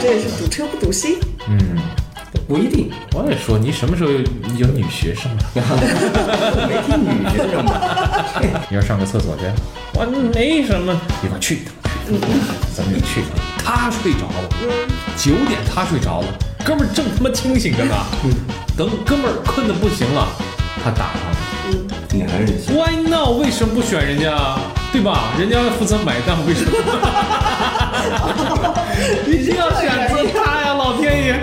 [0.00, 1.18] 这也是堵车不堵心。
[1.48, 1.58] 嗯，
[2.46, 4.18] 不一定，我也说你什么时候有
[4.58, 5.42] 有女学生了？
[6.68, 7.70] 没听女学生的。
[8.70, 9.42] 你要上个厕所去？
[9.94, 10.92] 我没什么，
[11.24, 11.74] 一会儿去一趟，
[12.74, 13.32] 咱们就去一趟。
[13.64, 14.48] 他睡着了，
[15.16, 16.26] 九点他睡着了，
[16.64, 17.94] 哥们儿正他妈清醒着呢。
[18.76, 20.28] 等哥们儿困得不行了，
[20.82, 21.36] 他打上了。
[22.10, 23.36] 你还是 Why not？
[23.38, 24.60] 为什么不选人家啊？
[24.92, 25.34] 对吧？
[25.38, 26.70] 人家负责买单，为什么？
[29.26, 31.40] 一定要选择他呀，老天爷！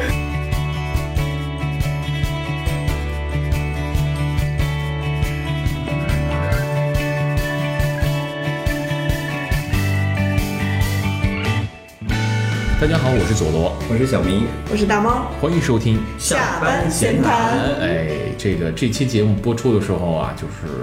[12.82, 17.60] 大家好，我是佐罗，我是小明，我是大猫，欢迎收听下班闲谈。
[17.80, 20.74] 哎，这个这期节目播出的时候啊，就是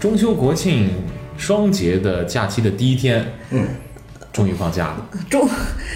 [0.00, 0.90] 中秋国庆
[1.36, 3.66] 双节的假期的第一天，嗯，
[4.34, 5.48] 终于放假了中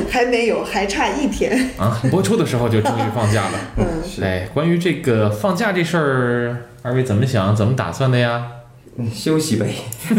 [0.09, 1.71] 还没有，还差一天。
[1.77, 2.01] 啊！
[2.09, 3.59] 播出的时候就终于放假了。
[3.77, 3.85] 嗯，
[4.23, 7.55] 哎，关于这个放假这事儿，二位怎么想？
[7.57, 8.47] 怎么打算的呀？
[8.97, 9.75] 嗯休息呗，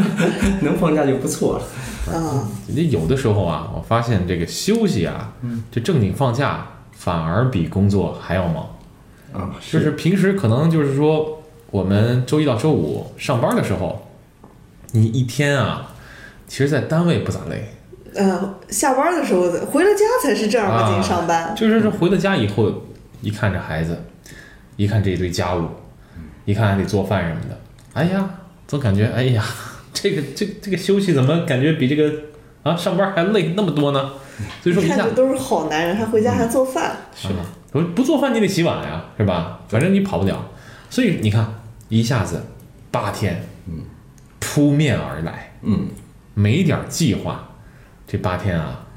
[0.61, 2.13] 能放假就不错了。
[2.13, 5.33] 啊，你有的时候啊，我发现这个休息啊，
[5.71, 8.67] 这正经放假反而比工作还要忙。
[9.31, 14.07] 啊，就是平时可能就是说，我们周一到周五上班的时候，
[14.91, 15.93] 你一天啊，
[16.47, 17.73] 其实在单位不咋累，
[18.15, 21.53] 呃，下班的时候回了家才是正儿八经上班。
[21.55, 22.71] 就是说回了家以后，
[23.21, 24.03] 一看这孩子，
[24.75, 25.67] 一看这一堆家务，
[26.45, 27.59] 一看还得做饭什么的，
[27.93, 28.29] 哎呀，
[28.67, 29.43] 总感觉哎呀，
[29.93, 32.11] 这个这这个休息怎么感觉比这个
[32.63, 34.11] 啊上班还累那么多呢？
[34.63, 36.95] 所以说一下看着都是好男人，还回家还做饭。
[37.15, 37.45] 是吧？
[37.71, 39.59] 不不做饭你得洗碗呀，是吧？
[39.67, 40.49] 反正你跑不了，
[40.89, 41.45] 所以你看
[41.89, 42.41] 一下子
[42.89, 43.81] 八天，嗯，
[44.39, 45.87] 扑面而来，嗯，
[46.33, 47.48] 没点计划，
[48.11, 48.87] 这八天啊，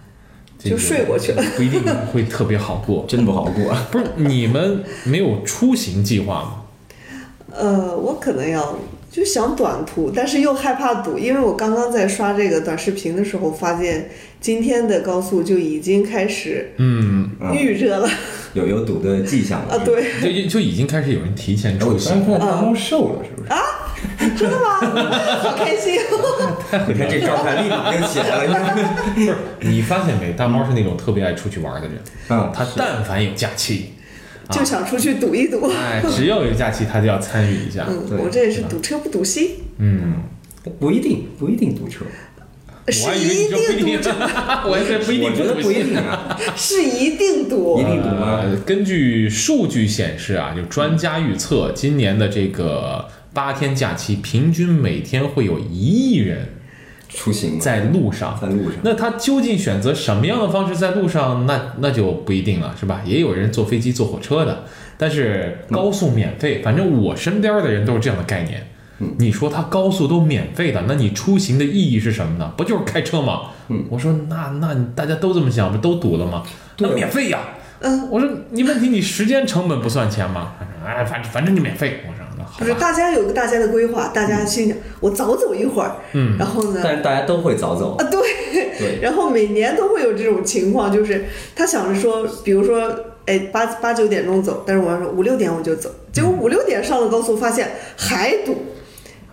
[0.59, 1.83] 这就睡过去了，不一定
[2.13, 3.05] 会特别好过。
[3.09, 3.77] 真不好过。
[3.93, 6.63] 不是你们没有出行计划吗？
[7.55, 8.79] 呃，我可能要
[9.11, 14.09] 就想短途，但是又害怕堵，因为我刚刚在刷这个短视频的时候，发现
[14.41, 18.09] 今天的高速就已经开始嗯，嗯预热了
[18.55, 19.75] 有有堵的迹象了。
[19.75, 19.83] 啊！
[19.85, 22.25] 对，就就已经开始有人提前出行。
[22.25, 23.53] 突然看大猫瘦了，是不是？
[24.43, 24.79] 真的吗？
[25.43, 25.95] 好开心！
[26.89, 28.75] 你看这状态立马就起来了。
[29.17, 30.33] 你看，不是你发现没？
[30.33, 31.97] 大猫是那种特别爱出去玩的人，
[32.31, 33.93] 嗯，他但凡有假期，
[34.49, 35.71] 啊就想出去赌一赌。
[35.71, 37.87] 哎，只要有假期，他就要参与一下。
[37.89, 40.15] 嗯，对我这也是赌车不赌心，嗯。
[40.79, 42.05] 不一定，不一定堵车。
[42.89, 44.09] 是一定定赌，，
[44.69, 46.27] 我还是不一定我觉得不一定啊。
[46.29, 46.39] 啊。
[46.57, 47.85] 是一定赌一。
[47.85, 56.49] 定赌吗呃根据数据显示啊，就专家预测，今年的这个八天假期，平均每天会有一亿人
[57.09, 58.39] 出行在路上。
[58.41, 61.47] 在路上，那他究竟选择什么样的方式在路上？
[61.47, 63.03] 那那就不一定了，是吧？
[63.05, 64.65] 也有人坐飞机、坐火车的，
[64.99, 68.67] 但是高速免费，反正我身边的人都是这样的概念。
[69.19, 72.53] 你说他高速都免费的，那你出行的意义是什么呢？
[72.57, 73.51] 不就是开车吗？
[73.69, 76.43] 嗯我说那那大家都这么想，不都堵了吗？
[76.79, 77.41] 那免费呀。
[77.81, 80.53] 嗯，我说你问题你时间成本不算钱吗？
[80.87, 82.03] 哎，反正反正你免费。
[82.07, 82.22] 我说
[82.59, 86.37] 不是，大家有个大家的规划，大家心想我早走一会儿，嗯。
[86.39, 87.97] 然后呢，但是大家都会早走。
[87.97, 88.21] 啊，对，
[88.79, 91.25] 对， 然后每年都会有这种情况，就是
[91.57, 92.95] 他想着说，比如说，
[93.27, 98.57] 哎，八八九点钟走，但是我要说五六点我就走，结果五六点上了高速，发现还堵。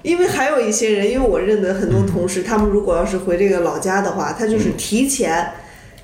[0.01, 5.51] 因为还有一些人，因为我认得很多同事，他们如果要是回这个老家的话，他就是提前、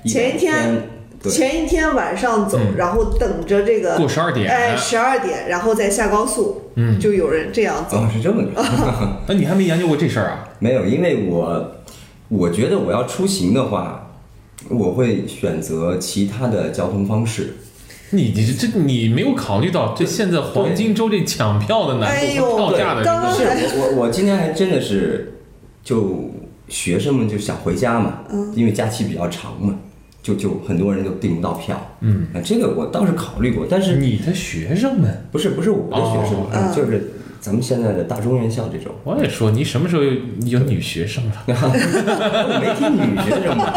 [0.05, 0.89] 前一天，
[1.23, 2.75] 前一天晚上走，嗯。
[2.75, 4.51] 然后等着这个过十二点。
[4.51, 7.97] 哎，十二点，然后再下高速，嗯就有人这样走。
[7.97, 8.49] 哦，是这么着。
[9.27, 10.49] 那你还没研究过这事儿啊？
[10.59, 11.75] 没有，因为我
[12.27, 14.11] 我觉得我要出行的话，
[14.69, 17.55] 我会选择其他的交通方式。
[18.11, 23.03] 你你这你没有考虑到这现在黄金周这抢票的难度和票价的
[23.33, 23.43] 是
[23.77, 25.39] 我我我今天还真的是，
[25.83, 26.29] 就
[26.69, 28.19] 学生们就想回家嘛，
[28.55, 29.75] 因为假期比较长嘛，
[30.25, 31.79] 就就很多人就订不到票。
[31.99, 38.91] 嗯，啊，这个我倒是考虑过，但是你的学生们，不是不是我的学生，哦嗯就是咱们现在的大中院校这种。
[39.03, 40.11] 我也说你什么时候有
[40.47, 41.33] 有女学生了？
[41.45, 43.71] 我没提女学生嘛，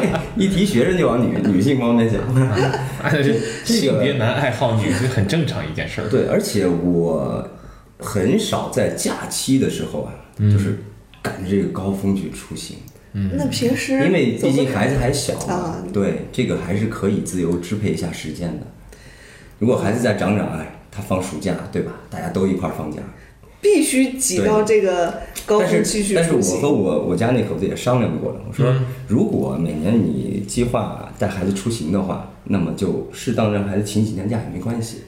[0.00, 2.22] 这一提学生就往女女性方面想。
[3.66, 6.08] 性别男爱好女是很正常一件事儿。
[6.08, 7.46] 对，而且我
[7.98, 10.78] 很少在假期的时候啊，就是
[11.20, 12.78] 赶着这个高峰去出行，
[13.12, 18.66] 那平时因为毕竟孩子还小嘛啊，对，这个还是可以自由支配一下时间的。
[19.58, 21.92] 如果孩子再长长，哎，他放暑假，对吧？
[22.10, 23.00] 大家都一块儿放假，
[23.60, 26.70] 必须挤到这个高但峰期去是但是我和。
[26.70, 35.02] 我我家那口子也商量过了，我说嗯如果每年你计划带孩子出行的话，那么就适当让孩子请几天假也没关系。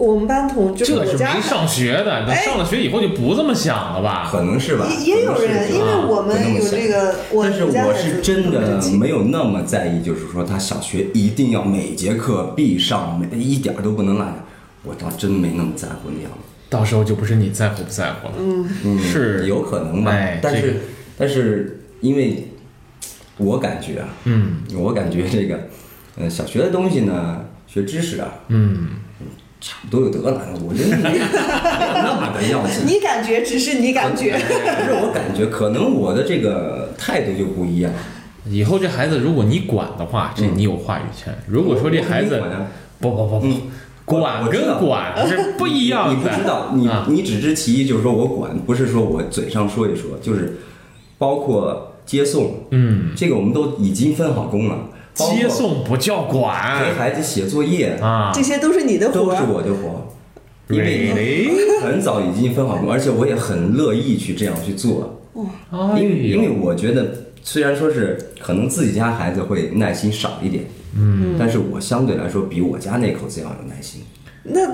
[0.00, 4.26] 我们班同就是这是我家没上学的，等哎上了学以后就不这么想了吧？
[4.32, 14.34] 可能是吧，也也有可能人，是因为啊我们有这个，我但是我是真的没有那么在意，就是说他小学一定要每节课必上，每一点儿都不能落下。
[14.84, 16.30] 我倒真没那么在乎那样。
[16.30, 16.38] 的。
[16.70, 19.46] 到时候就不是你在乎不在乎了，嗯，是。
[19.46, 20.74] 有可能吧，哎但是、这个。
[21.18, 22.48] 但是因为
[23.36, 24.62] 我感觉啊，嗯。
[24.74, 25.58] 我感觉这个，
[26.16, 28.88] 呃，小学的东西呢，学知识啊，嗯，
[29.60, 32.84] 差不多就得了，我觉得没有 那么的要紧。
[32.86, 37.92] 你感觉只是你感觉，不是我感觉，可能我的这个态度就不一样。
[38.46, 41.36] 以后这孩子如果你管的话，这你有话语权。
[41.46, 42.42] 如果说这孩子
[42.98, 43.60] 不不不不嗯，
[44.06, 46.14] 管跟管是不一样的。
[46.14, 50.58] 你不知道，你啊你只知其一，就是说我管，不是说我嘴上说一说，就是
[51.18, 54.78] 包括接送，嗯，这个我们都已经分好工了。
[55.14, 56.78] 接送不叫管。
[56.78, 58.30] 陪管孩子写作业，啊。
[58.34, 59.42] 这些都是你的活都是。
[59.44, 60.08] 我的活，
[60.68, 61.50] 因为？
[61.80, 65.18] 很早已经分好工，而且我也很乐意去这样去做，
[65.70, 67.06] 哎因为因为我觉得
[67.42, 74.02] 虽然说是可能自己家孩子会耐心少一点，嗯，但是我相对来说比我家那口子要有耐心。
[74.42, 74.66] 那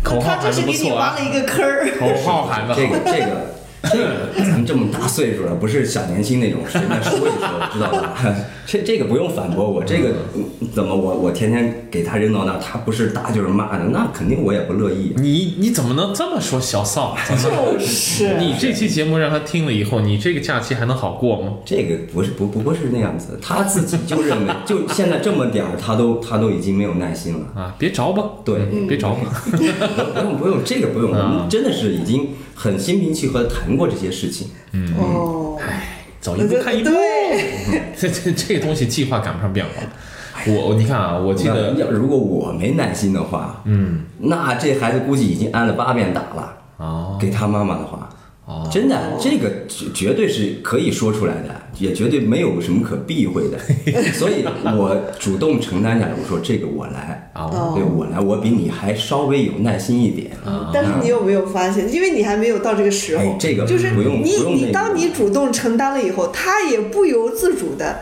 [0.00, 1.90] 口号那他这是给你喊得不错啊挖了一个坑儿。
[1.98, 3.53] 口号喊的这个这个
[3.92, 8.14] 这个，咱们这么大岁数了，不是小年轻那种，随便说一说，知道吧？
[8.66, 10.42] 这这个不用反驳我，这个嗯
[10.74, 15.12] 怎么我我天天给他扔到那，他不是打就是骂的，那肯定我也不乐意。
[15.16, 17.14] 你你怎么能这么说小邵？
[17.26, 21.52] 怎么就是 你这期节目让他听了以后，你这个假期还能好过吗？
[21.66, 27.46] 这个不是不不不是那样子，他自己就认为，就现在这么点儿，他都他都已经没有耐心了。
[27.54, 29.42] 啊，别着吧，对嗯别着吧。
[30.14, 34.48] 不用不用，这个不用，我啊们真的是已经很心平气和的谈过这些事情。
[34.72, 34.92] 嗯，
[35.60, 39.82] 哎，走一步看一步，对， 这这这个东西计划赶不上变化。
[40.46, 46.56] 我你看啊，我记得要如果我没耐心的话，嗯，那这孩子估计已经挨了八遍打了。
[46.76, 47.16] 哦。
[47.20, 48.08] 给他妈妈的话，
[48.46, 51.48] 哦，真的，这个绝绝对是可以说出来的，
[51.78, 53.58] 也绝对没有什么可避讳的。
[54.12, 54.44] 所以
[54.76, 60.30] 我主动承担下来，我说这个我来，啊对我来，我比你还稍微有耐心一点。
[60.74, 68.00] 但是你有没有发现，因为你还没有到这个时候哎，这个就是不用你你不用那个当你主动承担了以后，他也不由自主的，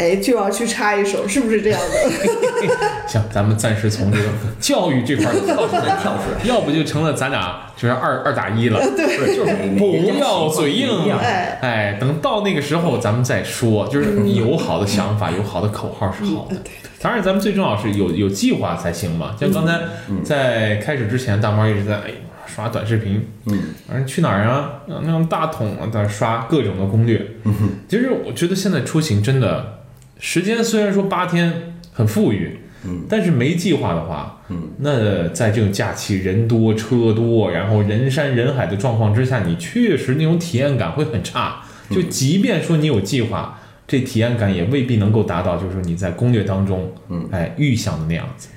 [0.00, 2.10] 哎，就要去插一手，是不是这样的？
[3.06, 4.24] 行，咱们暂时从这个
[4.58, 8.80] 教育这块儿跳出再来，跳出来， 要不就成了咱俩就是二二打一了。
[8.96, 13.86] 对就是不要嘴硬哎哎，等到那个时候咱们再说。
[13.88, 16.56] 就是你有好的想法，有好的口号是好的。
[17.02, 19.34] 当然，咱们最重要是有有计划才行嘛。
[19.38, 19.78] 像刚才
[20.24, 22.10] 在开始之前，大猫一直在哎
[22.46, 24.82] 刷短视频，嗯，反正去哪儿啊？
[24.86, 27.24] 那种大桶啊，在刷各种的攻略。
[27.44, 27.54] 嗯
[27.88, 29.79] 其实我觉得现在出行真的
[30.20, 41.62] 时间虽然说八天很富裕，嗯，但是没计划的话，嗯，那在这种假期人多车多，然后人山人海的状况之下，你确实那种体验感会很差。
[41.90, 43.58] 就即便说你有计划，
[43.88, 48.48] 这体验感也未必能够达到，就是说你在攻略当中，嗯，哎，预想的那样子。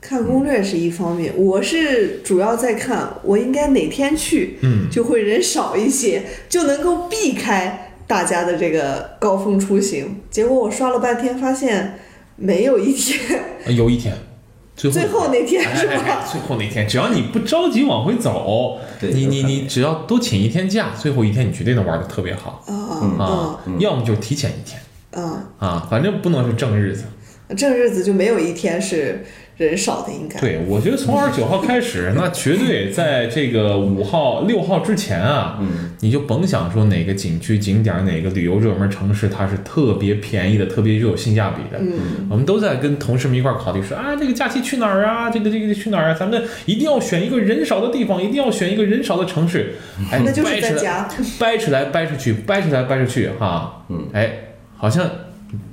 [0.00, 10.20] 看攻略是一方面，我是主要在看我应该哪天去，嗯，就会人少一些，就能够避开大家的这个高峰出行。
[10.30, 11.98] 结果我刷了半天，发现
[12.36, 14.16] 没有一天，有一天，
[14.76, 16.24] 最后最后那天是哎哎哎吧？
[16.30, 22.74] 最后那天，只要你不着急往回走，你你你只要多请一天假，最后一天你绝对能玩的特别好啊
[23.18, 23.60] 啊！
[23.78, 24.80] 要么就提前一天
[25.12, 27.04] 啊啊，反正不能是正日子。
[27.48, 27.54] 啊！
[27.56, 29.24] 正日子就没有一天是
[29.56, 30.38] 人少的，应该。
[30.38, 41.78] 对，我觉得从二十九号开始，那绝对在这个五号、六号之前啊，嗯，你就甭想说哪个景区、景点、哪个旅游热门城市它是特别便宜的、特别具有性价比的。
[41.80, 45.30] 嗯，我们都在跟同事们一块儿考虑说啊，这个假期去哪儿啊？
[45.30, 46.14] 这个这个去哪儿啊？
[46.14, 49.76] 咱们一定要选一个人少的地方，一定要选一个人少的城市。
[50.12, 51.08] 哎，那就是掰扯来在家。
[51.38, 54.32] 掰扯来掰扯去，掰扯来掰扯去，哈，嗯，哎，
[54.76, 55.08] 好像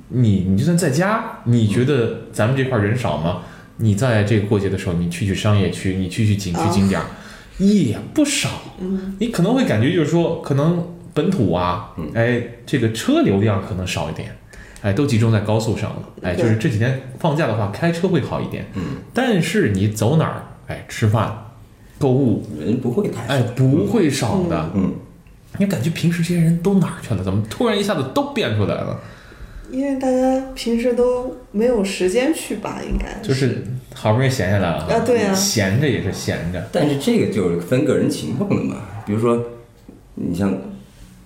[0.08, 3.42] 你你就算在家，你觉得咱们这块儿人少吗？
[3.76, 7.06] 你在这个过节的时候，你去去商业区，你去去景区啊景点儿，
[7.58, 8.48] 也不少。
[8.78, 14.36] 嗯，你可能会感觉就是说，可能本土啊，嗯哎，这个车流量可能少一点，
[14.82, 16.02] 哎，都集中在高速上了。
[16.22, 18.66] 哎，就是这几天放假的话，开车会好一点。
[18.74, 21.36] 嗯，但是你走哪儿，哎，吃饭、
[21.98, 24.70] 购物，人不会太哎，不会少的。
[24.74, 24.92] 嗯，
[25.58, 27.22] 你感觉平时这些人都哪儿去了？
[27.22, 29.00] 怎么突然一下子都变出来了？
[29.70, 36.68] 因为大家平时都没有时间去吧，应该就是好不容易闲下来了啊对啊闲着也是闲着。
[36.72, 38.76] 但是这个就是分个人情况的嘛。
[39.06, 39.42] 比如说，
[40.14, 40.56] 你像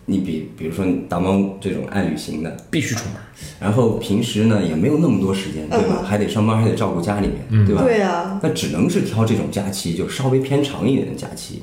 [0.06, 3.14] 你比比如说大猫这种爱旅行的，必须出门。
[3.60, 5.98] 然后平时呢也没有那么多时间，对吧？
[6.00, 7.82] 嗯还得上班，还得照顾家里面，对吧？
[7.82, 11.62] 对啊，那只能是挑这种假期，就稍微偏长一点的假期，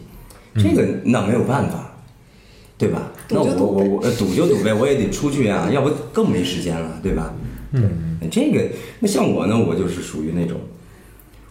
[0.55, 1.94] 这个那没有办法，
[2.77, 3.11] 对吧？
[3.29, 7.33] 那我我我呃赌就赌呗，我也得出去啊，要不更没时间了，对吧？
[7.71, 8.67] 嗯，这个
[8.99, 10.59] 那像我呢，我就是属于那种，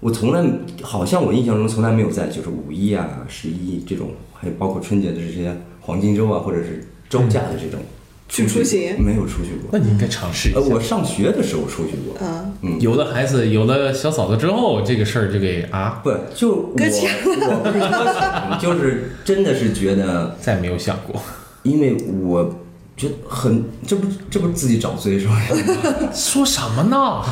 [0.01, 0.45] 我从来
[0.83, 7.81] 好像我印象中从来没有在就是五一啊、十一这种，还有包括春节的这些黄金周啊，或者是周假的这种
[8.29, 9.69] 去出行没有出去过。
[9.73, 10.75] 那你应该尝试一呃，下。
[10.75, 21.21] 我上学的时候出去过，嗯，嗯，有了孩子，有了小嫂子之后，这个事儿就给啊，不就我搁浅我不是说，就是真的是觉得，再没有想过。
[21.63, 22.55] 因为我
[22.97, 25.41] 觉得很，这不这不自己找罪是吧？
[26.13, 27.23] 说什么呢？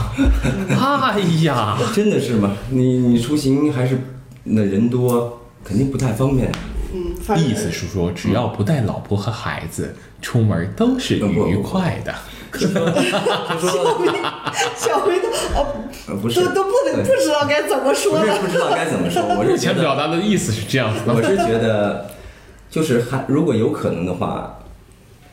[0.70, 2.56] 哎呀，真的是吗？
[2.70, 3.98] 你你出行还是
[4.44, 6.50] 那人多，肯定不太方便。
[7.36, 12.14] 意思是说，只要不带老婆和孩子，出门都是愉快的。
[12.52, 13.96] 就说就说
[14.76, 15.66] 小薇都哦，
[16.06, 18.36] 呃不是都都不能不知道该怎么说了。
[18.36, 21.14] 是不知道该怎么说， 我是目觉得前表达的意思是这样子的。
[21.14, 22.10] 我是觉得，
[22.70, 24.58] 就是还如果有可能的话，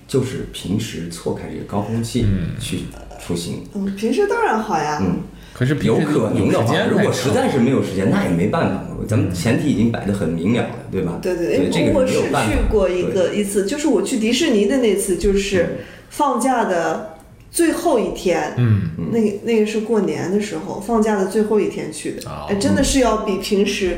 [0.07, 2.25] 就是平时错开这个高峰期
[2.57, 2.85] 去
[3.19, 3.67] 出行。
[3.73, 4.99] 嗯，平时当然好呀。
[5.01, 5.17] 嗯，
[5.59, 8.83] 可是平有时可能的话，有时间如果实在是没有时间，那也没办法。
[9.05, 11.19] 咱们前提已经摆得很明了了，对吧？
[11.21, 12.53] 对对对，这个我是没有办法。
[12.53, 17.17] 去过一个一次，就是我去迪士尼的那次，就是放假的
[17.51, 18.53] 最后一天。
[18.55, 23.97] 嗯，那个那个是过年的时候，放假的最后一天去的，哦哎，真的是要比平时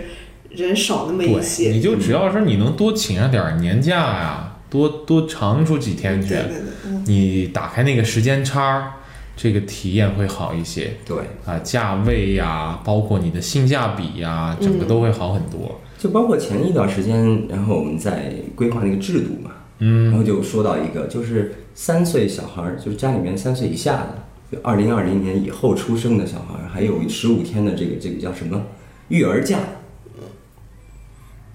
[0.49, 1.69] 人少那么一，些。
[1.69, 8.93] 你就只要是你能多请上点儿年假呀，多多长出几天去对，对对，嗯，你打开那个时间差儿，
[9.35, 15.79] 这个体验会好一些对，啊，价位呀，包括你的性价比呀，整个都会好很多。
[15.97, 28.61] 就包括前一段时间，然后我们在规划那个制度嘛，嗯然后就说到一个，就是三岁小孩儿，就是家里面三岁以下的，就二零二零年以后出生的小孩儿，还有十五天的这个这个叫什么
[29.09, 29.59] 育儿假，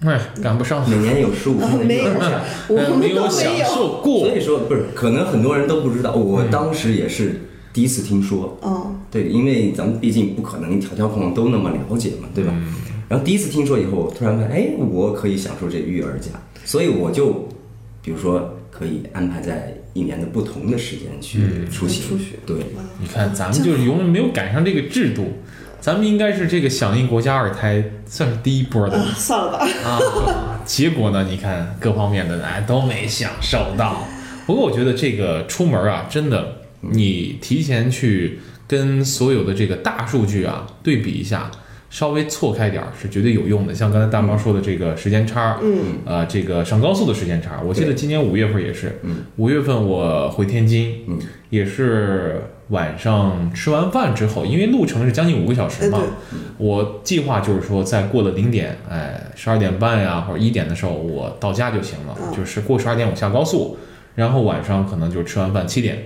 [0.01, 2.41] 哎，赶不上，每年有十五天的育儿假。
[2.69, 3.53] 我呃们都没有享。
[3.65, 4.35] 受过所。
[4.35, 7.46] 以说不是，可能很多人都不知道，我当时也是
[7.77, 8.57] 第一次听说。
[8.63, 12.51] 嗯，对，因为咱们毕竟不可能条条框框都那么了解嘛，对吧？
[13.07, 16.31] 然后第一次听说以后，我突然发现，哎，我可以享受这育儿假，
[16.65, 17.47] 所以我就，
[18.01, 22.09] 比如说可以安排在一年的不同的时间去出行。
[22.09, 22.57] 出去对，
[22.99, 25.33] 你看，咱们就是永远没有赶上这个制度，
[25.79, 29.67] 咱们应该是这个响应国家二胎算是第一波的啊，算了吧。
[29.85, 30.59] 啊。
[30.65, 34.01] 结果呢，你看各方面的哎都没享受到。
[34.47, 41.49] 不过我觉得这个出门啊，真的，你提前去跟所有的这个大数据啊对比一下，
[41.89, 43.73] 稍微错开点儿是绝对有用的。
[43.73, 51.17] 像刚才大猫说的这个时间差，嗯，呃，这个上高速的时间差，我记得今年五月份也是，嗯，五月份我回天津，嗯，
[51.49, 62.35] 也是晚上吃完饭之后，因为路程是将近五个小时嘛哎，我计划就是说在过了零点，哎，十二点半呀或者一点的时候我到家就行了，嗯。
[62.35, 63.77] 就是过十二点我下高速，
[64.15, 66.03] 然后晚上可能就吃完饭七点，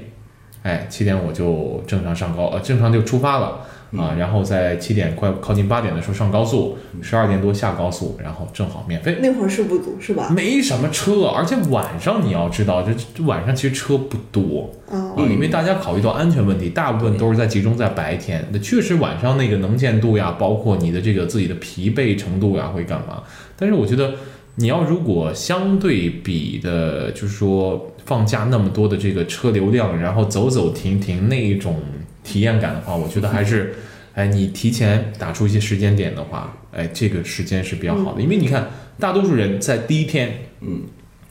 [0.63, 3.61] 哎，七点我就正常上高，呃，正常就出发了。
[3.97, 9.17] 啊，然后在七点快靠近八点的时候上高速，十二点多下高速，然后正好免费。
[9.21, 10.29] 那会儿是不堵是吧？
[10.33, 18.47] 没什么车，而且晚上你要知道，这这晚上其实车不多嗯，啊，因为大家考虑到安全问题，大部分都是在集中在白天。
[18.53, 23.21] 那确实晚上那个能见度呀，包括你的这个自己的疲惫程度呀，会干嘛？
[23.57, 24.13] 但是我觉得
[24.55, 31.81] 你要如果相对比的，就是说放假那么多的这个车流量，然后走走停停那一种
[32.23, 33.75] 体验感的话，我觉得还是。
[34.13, 40.81] 哎，你提前打出一些时间点的话，哎，这个时间是比较好的，因为你看，大多数人在第一天嗯。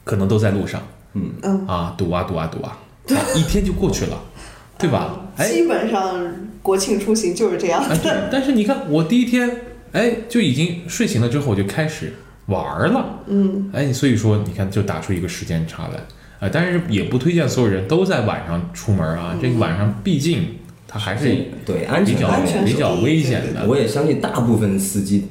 [0.03, 0.81] 可能都在路上
[1.13, 2.75] 嗯，嗯，啊，堵啊堵啊堵啊，
[3.09, 4.19] 啊一天就过去了，
[4.79, 5.27] 对吧？
[5.37, 5.47] 哎。
[5.47, 6.25] 基本上
[6.63, 7.83] 国庆出行就是这样。
[7.83, 9.61] 哎，对，但是你看我第一天，
[9.91, 12.11] 哎，就已经睡醒了之后我就开始
[12.47, 15.99] 玩儿了，嗯，哎，所以说你看就打出一个时间差来，
[16.41, 20.57] 哎，但是也不推荐所有人都在晚上出门啊，这个晚上毕竟
[20.87, 25.29] 它还是对安比较全安全比较危险的我也相信大部分司机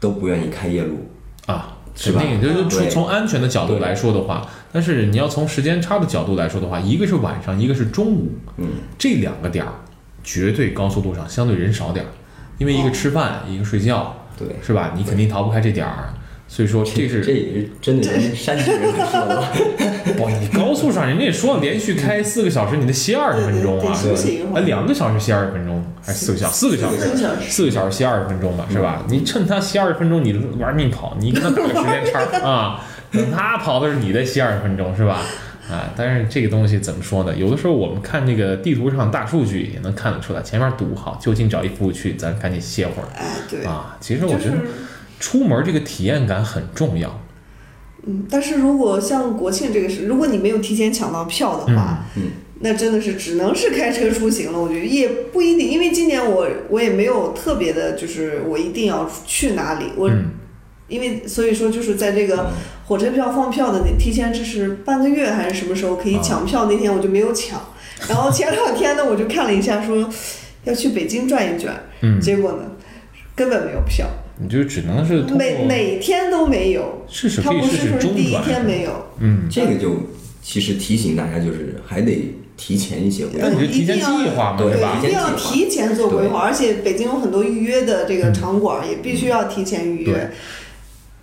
[0.00, 1.08] 都不愿意开夜路。
[1.46, 1.74] 啊。
[2.00, 9.72] 肯定就是从从安全的角度来说的话，但是你要从时间差的角度来说的话，一个是晚上，一个是中午，嗯，这两个点儿
[10.22, 12.08] 绝对高速路上相对人少点儿，
[12.58, 14.94] 因为一个吃饭，一个睡觉，对，是吧？
[14.96, 16.14] 你肯定逃不开这点儿。
[16.48, 19.52] 所以说这是这也是真的人山西人说的吧？
[20.16, 26.96] 不，你高速上人家也说了，连续开四个小时，你得歇二十分钟啊得，休息一会啊，两个小时歇二十分钟，还是四个小四个小时？
[26.98, 29.04] 四个小时四个小时歇二十分钟吧，是吧？
[29.08, 35.20] 你趁他歇二十分钟，你玩命跑，你跟他打个时间差 啊，等他跑的是你再歇二十分钟，是吧？
[35.70, 37.36] 啊，但是这个东西怎么说呢？
[37.36, 43.94] 有的时候我们看这个地图上大数据也能看得出来，前面堵好，就近找一服务区，咱赶紧歇会儿哎，对，啊。
[44.00, 44.62] 其实我觉得是
[45.18, 47.20] 出门这个体验感很重要。
[48.06, 54.58] 嗯，但是如果像国庆这个是，如果你没有提前抢到票的话，嗯嗯那真的是只能是开车出行了。
[54.58, 60.30] 我觉得也不一定，因为今年我我也没有特别的，就是我一定要去哪里，我、嗯
[60.88, 62.46] 因为所以说就是在这个嗯
[62.86, 67.60] 火车票放票的那提前这是半个月还是什么时候可以啊抢票，那天我就没有抢。
[68.08, 70.08] 然后前两天呢，我就看了一下说
[70.64, 72.60] 要去北京转一转，嗯，结果呢
[73.36, 74.06] 根本没有票，
[74.40, 77.04] 你就只能是每每天都没有。
[77.08, 78.90] 试试他不可以试试是说第一，天没有，
[79.20, 79.96] 嗯，这个就
[80.42, 83.54] 其实提醒大家，就是还得提前一些规划那。
[83.54, 84.02] 你是提前计
[84.36, 85.06] 划嘛，对吧一？
[85.06, 90.28] 定要提前做规划，而且北京有很多预约的这个场馆，也必须要提前预约对。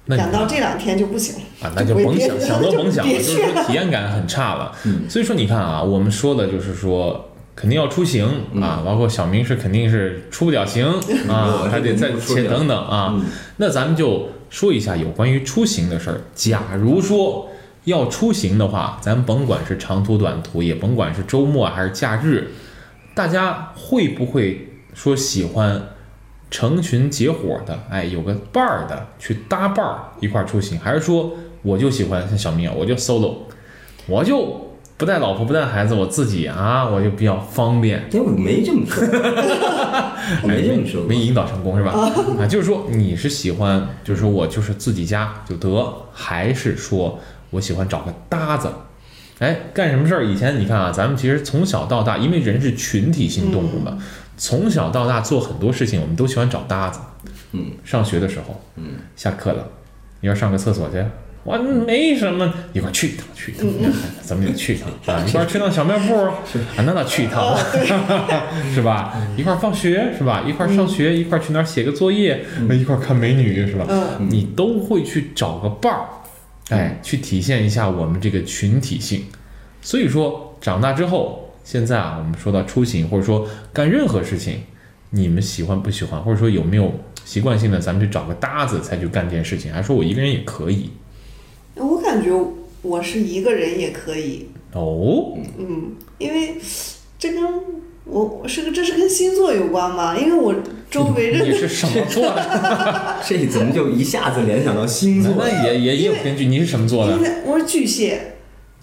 [0.08, 4.72] 那你赶到这两天就不行了啊，那就甭想， 想都甭想了，就是说体验感很差了。
[4.86, 8.28] 嗯所以说你看啊，我们说的就是说肯定要出行
[8.62, 10.86] 啊，包括小明是肯定是出不了行
[11.30, 12.10] 啊还得再
[12.44, 13.14] 等等啊。
[13.16, 13.26] 嗯
[13.58, 16.22] 那咱们就说一下有关于出行的事儿。
[16.34, 17.50] 假如说
[17.86, 22.52] 要出行的话，咱甭管是长途短途，也甭管是周末还是假日，
[23.14, 25.82] 大家会不会说喜欢
[26.52, 27.80] 成群结伙的？
[27.90, 31.32] 哎，有个伴儿的去搭伴儿一块儿出行，还是说
[31.62, 33.36] 我就喜欢像小明啊，我就 solo，
[34.08, 38.00] 我就不带老婆不带孩子，我自己啊，我就比较方便。
[38.00, 39.04] 哎，我没这么说，
[40.42, 41.16] 我没这么说过没。
[41.18, 41.92] 引导成功是吧？
[42.40, 48.70] 啊，就是说你是喜欢，就是说我就是自己家就得，还是说我喜欢找个搭子？
[49.40, 50.26] 哎，干什么事儿？
[50.26, 53.98] 以前你看啊，咱们其实从小到大，因为人是群体性动物嘛，
[54.38, 57.02] 从小到大做很多事情，我们都喜欢找搭子。
[57.52, 59.68] 嗯，上学的时候，嗯，下课了，
[60.22, 61.04] 一块儿上个厕所去。
[61.46, 63.68] 我没什么，一块儿去一趟，去一趟，
[64.24, 65.24] 咱们也去一趟啊！
[65.28, 66.34] 一块儿去趟小卖部，啊，
[66.84, 67.56] 那倒去一趟，
[68.74, 69.14] 是吧？
[69.38, 70.44] 一块儿放学是吧？
[70.48, 73.86] 一块儿上学，一块儿去哪儿写个作业，一块儿看美女是吧？
[73.88, 76.06] 嗯，你都会去找个伴儿，
[76.72, 79.24] 哎，去体现一下我们这个群体性。
[79.84, 84.64] 所以说，长大之后，现在啊，我们说到出行或者说干任何事情，
[85.12, 86.92] 你们喜欢不喜欢，或者说有没有
[87.24, 90.90] 习惯性的，咱们去找个搭子才去干这件事情，还说我一个人也可以？
[91.76, 92.32] 我感觉
[92.82, 96.56] 我是一个人也可以，哦，嗯，因为
[97.20, 97.44] 这跟
[98.06, 100.16] 我我是个这是跟星座有关吗？
[100.18, 100.56] 因为我
[100.90, 103.16] 周围认的你是什么座的？
[103.28, 105.34] 这怎么就一下子联想到星座？
[105.38, 107.22] 那也也也有根据，你是什么座的因？
[107.22, 108.36] 为我是巨蟹，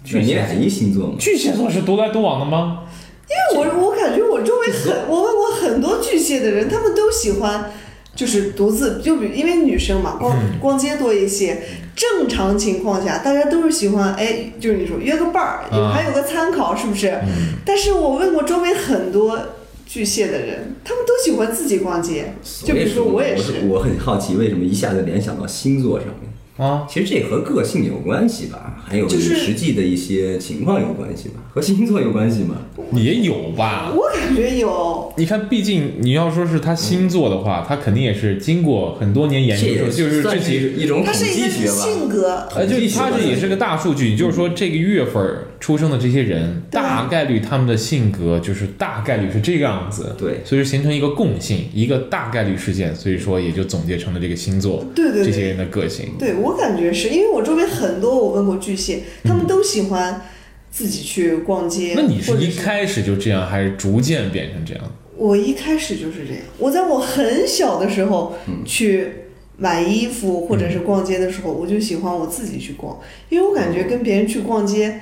[0.03, 1.15] 巨蟹俩一星座吗？
[1.17, 2.81] 巨蟹座是独来独往的吗？
[3.29, 7.71] 因为我我感觉我周围很我问过很多巨蟹的人，他们都喜欢
[8.15, 11.61] 就是独自就比因为女生嘛，逛嗯逛街多一些。
[11.95, 17.09] 正常情况下，大家都是喜欢哎，就是你说约个伴儿，还有个参考，是不是？
[17.23, 19.39] 嗯，但是我问过周围很多
[19.85, 22.33] 巨蟹的人，他们都喜欢自己逛街。
[22.65, 26.32] 就比如说我也是，是，我很好奇为什么一下子联想到星座上面。
[26.57, 32.57] 啊，其实这和个性有关系吧，还有就是实际的一些情况有关系吧，和星座有关系吗？
[32.93, 33.91] 也有吧。
[33.95, 41.73] 我感觉有，你看，毕竟你要说是他星座的话，他肯定也是经过很多年研究，也就是这几，一种统他是一个计学吧。
[41.73, 50.41] 性格，呃，就他这也是个大数据，就是说这个月份儿出生的这些人，大概率他们的性格就是大概率是这个样子，对。
[50.43, 55.25] 所以说形成一个共性，一个大概率事件，所以说也就总结成了这个星座，对对对。
[55.25, 56.09] 这些人的个性。
[56.19, 60.25] 对我感觉是因为我周围很多我问过巨蟹，他们都喜欢
[60.69, 61.93] 自己去逛街。
[61.95, 64.83] 那你是一开始就这样，还是逐渐变成这样？
[65.15, 68.65] 我一开始就是这样，我在我很小的时候嗯。
[68.65, 69.07] 去
[69.55, 72.99] 买衣服或者是逛街的时候，我就喜欢我自己去逛，
[73.29, 74.99] 因为我感觉跟别人去逛街，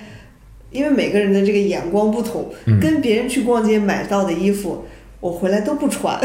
[0.72, 4.86] 因为每个人的这个眼光不同，嗯跟别人去逛街买到的衣服。
[5.20, 6.20] 我回来都不穿，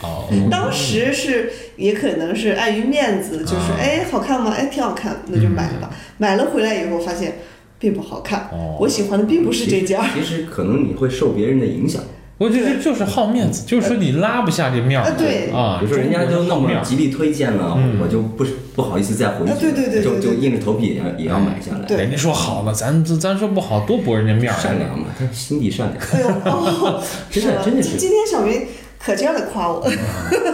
[0.00, 4.54] 哦， 当时是也可能是碍于面子，就是啊哎好看吗？
[4.56, 5.90] 哎挺好看，那就买了。
[6.16, 7.40] 买了回来以后发现
[7.78, 10.00] 并不好看，哦我喜欢的并不是这件。
[10.14, 12.02] 其实可能你会受别人的影响，
[12.38, 21.84] 我觉得就是好面子，就是说你拉不下这面儿啊对啊，比如说人家都那么极力推荐了，嗯我就不是不好意思再回去，啊对对对对就就硬着头皮也要也要买下来。
[21.86, 24.56] 对人家说好了，咱咱说不好，多驳人家面儿。
[24.56, 25.98] 善良嘛，他心地善良。
[26.12, 28.66] 哎呦，哦、真 的真的是今今天小明
[29.04, 29.84] 可劲儿的夸我。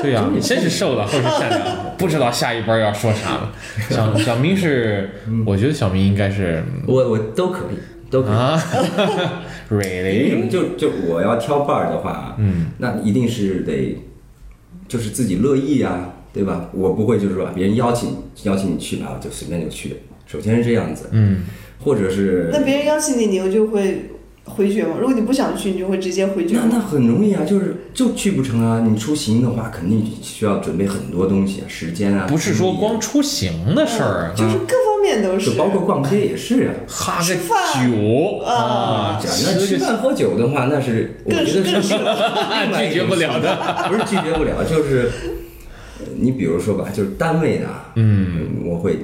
[0.01, 1.61] 对呀、你先是瘦了，后是善良，
[1.99, 3.53] 不知道下一波要说啥了。
[3.91, 5.11] 小小明是，
[5.47, 7.77] 我觉得小明应该是我我都可以，
[8.15, 8.33] 都可以。
[8.33, 9.83] 为
[10.29, 13.99] 什么？，really，就就我要挑伴儿的话，嗯，那一定是得，
[14.87, 16.71] 就是自己乐意呀、对吧？
[16.73, 19.97] 我不会就是说别人邀请邀请你去吧，我就随便就去。
[20.27, 21.43] 首先是这样子，嗯，
[21.83, 24.11] 或者是那别人邀请你，你又就会
[24.45, 24.97] 回绝吗？
[25.01, 26.79] 如果你不想去，你就会直接回绝那那？
[26.79, 28.87] 很容易啊，就是就去不成啊。
[28.87, 35.33] 你出行的话，肯定需要准备很多东西啊，时间啊，不是说光出行的事儿，就是各方面都。
[35.33, 36.75] 就是包括逛街也是啊。
[36.87, 37.59] 哈个吃饭
[37.91, 45.11] 酒啊那吃饭喝酒的话，那是我觉得是拒绝不了的，不是拒绝不了，就是
[46.01, 48.99] 呃你比如说吧，就是单位的啊，嗯，我会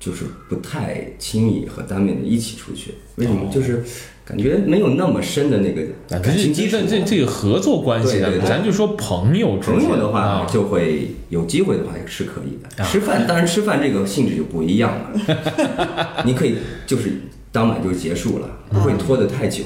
[0.00, 3.42] 就是不太轻易和单位的一起出去，为什么？
[3.42, 3.84] 哦就是
[4.26, 6.98] 感觉没有那么深的那个感情基础这这。
[6.98, 8.48] 这这个合作关系呢对对，对。
[8.48, 12.86] 咱就说朋友之间朋友的话啊，就会有机会的话是可以的，啊。
[12.86, 17.12] 吃饭当然吃饭这个性质就不一样了， 你可以就是
[17.52, 19.62] 当晚就结束了，不会拖得太久。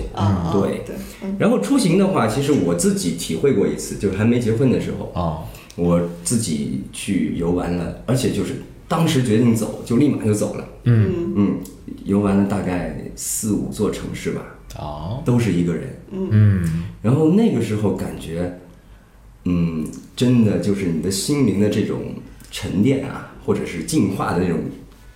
[0.52, 0.82] 对，
[1.38, 5.38] 然后出行的话，其实我自己体会过一次，就是还没结婚的时候，啊，
[5.76, 8.56] 我自己去游玩了，而且就是
[8.90, 10.68] 当时决定走，就立马就走了。
[10.82, 11.58] 嗯嗯，
[12.04, 14.42] 游玩了大概四五座城市吧，
[14.76, 15.96] 哦，都是一个人。
[16.10, 18.58] 嗯然后那个时候感觉，
[19.44, 22.00] 嗯，真的就是你的心灵的这种
[22.50, 24.58] 沉淀啊，或者是净化的那种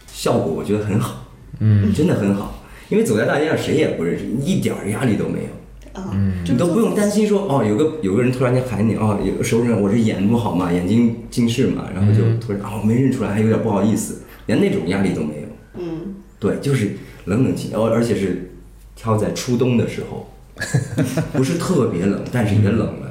[0.07, 1.27] 效果，我觉得很好。
[1.59, 5.49] 嗯，真的很好，因为走在大街上谁也不认识，一点压力都没有。
[5.95, 6.15] 啊，
[6.47, 15.49] 你都不用担心说哦，有个有个人突然间喊你哦，有个熟人，我是眼不好嘛，眼睛近视嘛，然后就突然哦没认出来，还有点不好意思，连那种压力都没有。
[15.79, 18.51] 嗯，对，就是冷冷清，而，而且是
[18.95, 20.29] 挑在初冬的时候，
[21.33, 23.11] 不是特别冷，但是也冷了，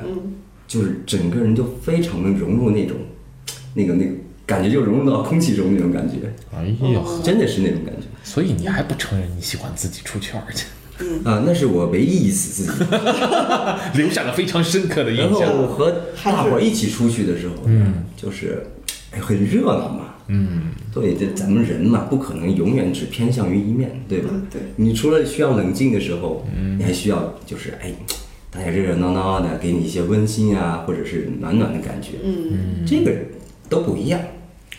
[0.68, 2.98] 就是整个人就非常的融入那种
[3.74, 4.12] 那个那个
[4.46, 6.16] 感觉，就融入到空气中那种感觉，
[6.54, 10.66] 哎呀，真的是那种感觉所以你还不承认你喜欢自己出去玩去，
[11.24, 12.86] 啊，那是我唯一一次自己。
[13.98, 15.42] 留下了非常深刻的印象。
[15.42, 15.92] 然后和
[16.24, 18.66] 大伙儿一起出去的时候，嗯，就是
[19.12, 24.30] 哎很热闹嘛，嗯，对，这咱们人嘛，不可能永远只偏向于一面，对吧？
[24.32, 24.62] 嗯对。
[24.78, 27.92] 你除了需要冷静的时候，嗯，你还需要就是哎，
[28.52, 33.12] 大家热热闹闹的，给你一些温馨啊，或者是暖暖的感觉，嗯，这个
[33.70, 34.20] 都不一样，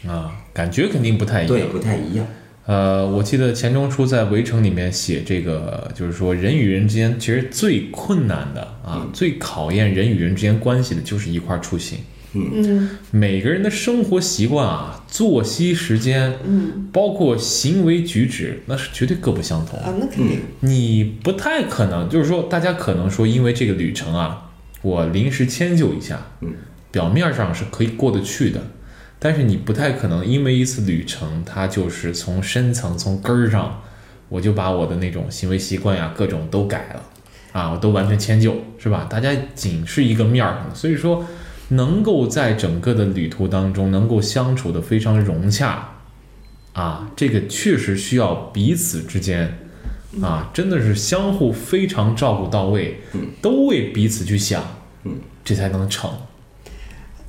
[0.07, 1.49] 啊，感觉肯定不太一样。
[1.49, 2.27] 对，不太一样，
[2.67, 11.99] 呃，我记得钱钟书在《围城》里面写这个，就是说人与人之间其实最困难的啊，最考验人与人之间关系的就是一块儿出行。
[12.37, 19.79] 嗯每个人的生活习惯啊、作息时间，嗯包括行为举止，那是绝对各不相同。
[19.79, 24.51] 啊，那肯定，你不太可能，就是说，大家可能说，因为这个旅程啊，
[24.83, 26.55] 我临时迁就一下，嗯，
[26.91, 28.61] 表面上是可以过得去的，
[29.25, 33.81] 但是你不太可能因为一次旅程，它就是从深层、从根儿上，
[34.29, 37.03] 我就把我的那种行为习惯呀、各种都改了，
[37.59, 39.07] 啊，我都完全迁就，是吧？
[39.09, 41.25] 大家仅是一个面儿上的，所以说，
[41.69, 45.89] 能够在整个的旅途当中能够相处的非常融洽，
[46.75, 49.57] 啊，这个确实需要彼此之间。
[50.21, 53.01] 啊，真的是相互非常照顾到位，
[53.41, 54.63] 都为彼此去想，
[55.05, 56.11] 嗯，这才能成。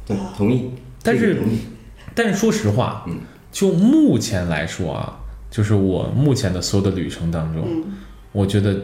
[0.06, 0.72] 对，同意。
[1.02, 1.38] 但是
[2.16, 3.18] 但是说实话，嗯，
[3.52, 5.20] 就目前来说啊，
[5.52, 7.84] 就是我目前的所有的旅程当中，嗯。
[8.32, 8.76] 我觉得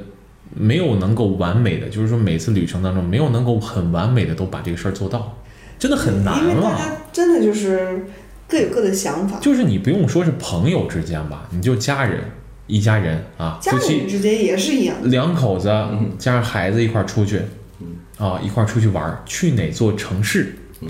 [0.54, 5.38] 没有能够完美的，就是说每次旅程当中没有能够很完美的都把这个事儿做到，
[5.78, 6.78] 真的很难因为大。
[6.78, 8.06] 家真的就是
[8.48, 12.22] 各有各的想法，就是你不用说是朋友之间吧，你就家人，
[12.68, 16.12] 一家人啊，家夫妻人之间也是一样，两口子嗯。
[16.18, 17.42] 加上孩子一块儿出去，
[17.82, 17.88] 嗯。
[18.18, 20.88] 啊，一块儿出去玩儿，去哪座城市，嗯，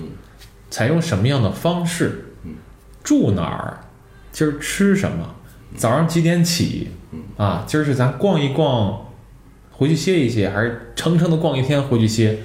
[0.70, 2.31] 采用什么样的方式，
[3.02, 3.80] 住哪儿，
[4.30, 5.34] 今儿吃什么，
[5.76, 6.88] 早上几点起，
[7.36, 9.06] 啊，今儿是咱逛一逛，
[9.70, 12.38] 回去歇一歇，还是撑撑的逛一天回去歇？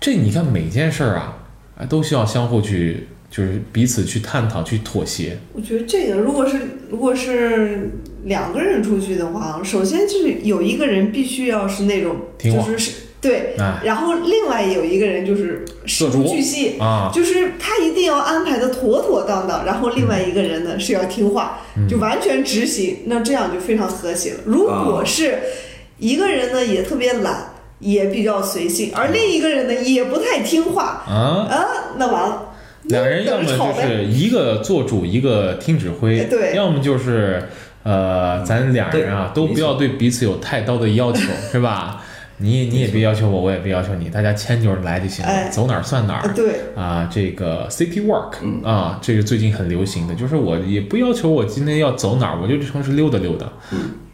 [0.00, 1.38] 这你看每件事儿啊，
[1.78, 5.38] 啊，都需要相互去，就是彼此去探讨、去妥协。
[5.52, 6.58] 我觉得这个如果是
[6.90, 7.90] 如果是
[8.24, 16.76] 两个人出去的话，首先就是有一个人必须要是那种就是是对，哎然后另外有一个人就是事无巨细。
[16.80, 24.40] 啊，就是他一定要安排的妥妥当当，然后另外一个人呢是要听话，嗯就完全执行，那这样就非常和谐了。
[24.44, 25.38] 如啊果是
[25.98, 31.64] 一个人呢也特别懒，也比较随性，而另一个人呢也不太听话，啊，啊，
[31.98, 32.48] 那完了，
[32.84, 33.80] 两人要么就。
[33.80, 37.48] 是一个做主，一个听指挥哎，对要么就是
[37.84, 41.20] 呃，咱俩人啊都不要对彼此有太高的要求，
[41.52, 42.02] 是吧？
[42.38, 46.20] 你你也别要求我，我也别要求你，大家迁就着来就行了，哎走哪儿算哪儿。
[46.20, 53.46] 啊，对，啊，这个 City Walk 啊，这个最近很流行的，就是我也不要求我今天要走哪儿，我就去城市溜达溜达。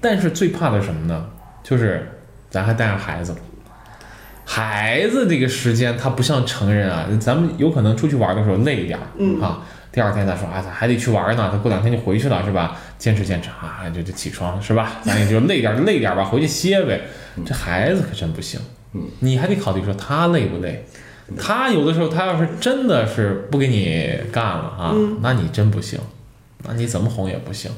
[0.00, 1.26] 但是最怕的什么呢？
[1.62, 2.08] 就是
[2.50, 3.34] 咱还带上孩子，
[4.44, 12.76] 孩子这个时间他不像成人啊，咱们有可能出去玩的时候累一点儿，嗯啊，第二天他说啊，咱还得去玩呢，他过两天就回去了是吧？
[12.96, 14.92] 坚持坚持啊，就就起床是吧？
[15.02, 17.00] 咱也就累点累点儿吧，回去歇呗。
[17.44, 18.60] 这孩子可真不行，
[19.20, 20.84] 你还得考虑说他累不累。
[21.38, 26.00] 他有的时候，他要是真的是不给你干了啊，那你真不行，
[26.64, 27.70] 那你怎么哄也不行。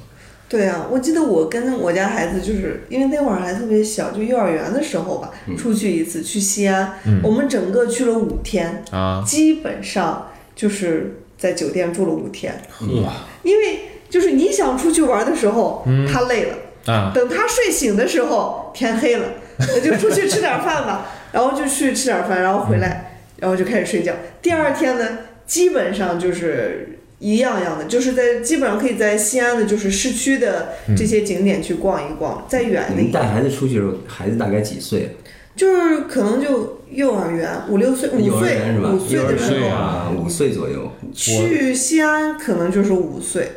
[0.49, 6.93] 对啊，我记得我跟我家孩子，就是因为那会儿还特别小，就幼儿园的时候吧，出去一次去西安，
[7.23, 12.87] 我们整个去了五天，啊，基本上就是在酒店住了五天，呵。
[13.43, 16.55] 因为就是你想出去玩的时候，他累了。
[16.87, 19.29] 啊，等他睡醒的时候，天黑了，
[19.61, 24.15] 那就出去吃点饭吧，然后就去吃点饭，然后回来，然后就开始睡觉。
[24.41, 32.47] 第二天呢，基本上就是一样样的，就是在基本上可以在西安的，就是市区的这些景点去逛一逛。
[32.49, 35.17] 再远的你带孩子出去的时候，孩子大概几岁？
[35.57, 38.59] 就是可能就幼儿园五六岁，五岁？
[38.81, 40.91] 五岁的时候五岁左右。
[41.13, 43.51] 去西安可能就是五岁。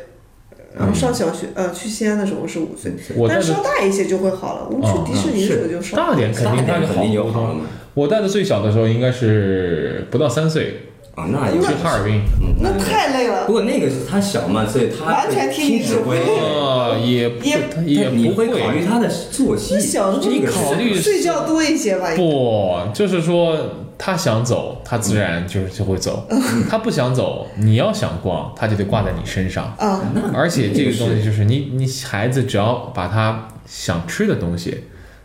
[0.76, 2.92] 然后上小学，呃，去西安的时候是五岁，
[3.28, 4.68] 但是稍大一些就会好了。
[4.70, 7.30] 我们哦去迪士尼的时候就稍大点肯定他就大点肯定就。
[7.30, 7.56] 好了。
[7.94, 10.80] 我带的最小的时候应该是不到三岁，
[11.14, 12.22] 啊，那有去哈尔滨。
[12.40, 13.52] 嗯那太累了不。
[13.52, 22.14] 过那个是他小嘛，所以他完全听指挥呃，也不也也不会考虑他的作息那，小的时候这个是考虑睡觉多一些吧。
[22.16, 23.56] 不，就是说
[24.04, 26.26] 他想走，他自然就是就会走；
[26.68, 29.74] 他不想走，你要想逛，他就得挂在你身上。
[29.78, 29.98] 啊，
[30.34, 34.84] 而且这个东西就是你，你孩子只要把他想吃的东西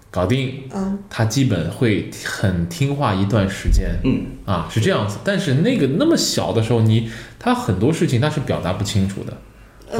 [0.10, 3.90] 搞定，嗯，他基本会很听话一段时间。
[4.06, 5.18] 嗯啊，是这样子。
[5.26, 9.34] 但是那个那么小的时候，你他很多事情他是表达不清楚的。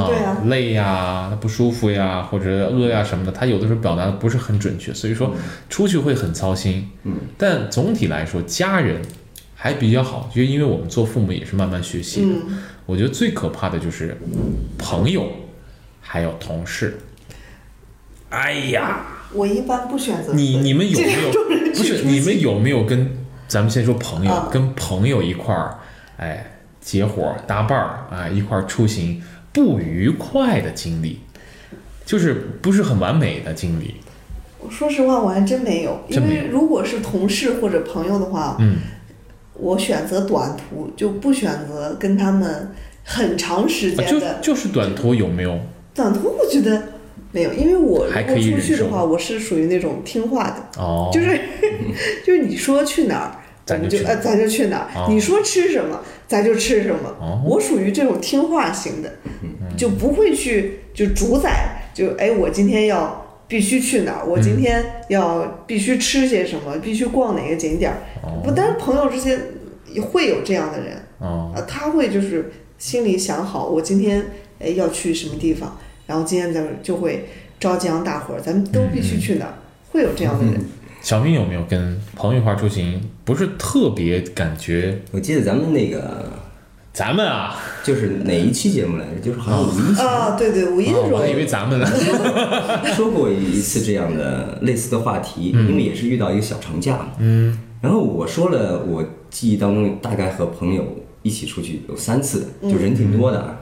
[0.06, 5.34] 啊，累呀、不舒服呀，或者饿呀什么的，他有的时候表达的不是很准确，所以说
[5.70, 6.90] 出去会很操心。
[7.04, 9.02] 嗯，但总体来说，家人
[9.56, 12.28] 还比较好，就因为我们做父母也是慢慢学习的。
[12.48, 14.18] 嗯，我觉得最可怕的就是
[14.78, 15.30] 朋友，
[16.02, 17.00] 还有同事。
[18.30, 19.02] 哎呀，
[19.34, 21.32] 我一般不选择你你们有没有
[21.74, 23.12] 不是你们有没有跟
[23.48, 25.80] 咱们先说朋友，啊跟朋友一块儿，
[26.18, 26.46] 哎，
[26.80, 31.20] 结伙搭伴儿啊，一块儿出行不愉快的经历，
[32.06, 33.96] 就是不是很完美的经历。
[34.70, 38.78] 说实话，我还真没有，因为如果是同事或者朋友的话，嗯，
[39.54, 42.72] 我选择短途，就不选择跟他们
[43.04, 45.60] 很长时间的就是短途有没有？
[45.94, 46.30] 短途。
[46.38, 46.84] 我觉得
[47.32, 51.40] 没有，因为我如果出去的话，我是属于那种听话的，哦，就是
[52.26, 53.36] 就是你说去哪儿。
[53.70, 54.88] 咱们就呃，咱就去哪儿。
[54.96, 57.16] 哦你说吃什么，咱就吃什么。
[57.22, 59.14] 哦我属于这种听话型的，
[59.78, 67.98] 就不会去就主宰，就哎，我今天要必须去哪儿，我今天要必须吃些什么，必须逛哪个景点儿。
[68.24, 69.40] 哦不，但是朋友之间
[69.94, 74.26] 也会有这样的人，哦，啊，他会就是心里想好，我今天
[74.60, 75.78] 哎要去什么地方，
[76.08, 77.30] 然后今天咱们就会
[77.60, 79.54] 召集上大伙儿，咱们都必须去哪儿，
[79.92, 80.60] 会有这样的人。
[81.02, 83.02] 小明有没有跟朋友一块出行？
[83.24, 86.32] 不是特别感觉我记得咱们那个
[86.92, 89.22] 咱们啊，就是哪一期节目来着？
[89.22, 91.86] 就是好像五一前啊，对对，五一的时候哦我还以为咱们呢。
[92.96, 97.08] 说过一次这样的类似的话题，嗯因为也是遇到一个小长假嘛。
[97.20, 100.84] 嗯，然后我说了，我记忆当中大概和朋友
[101.22, 103.58] 一起出去有三次，就人挺多的，啊，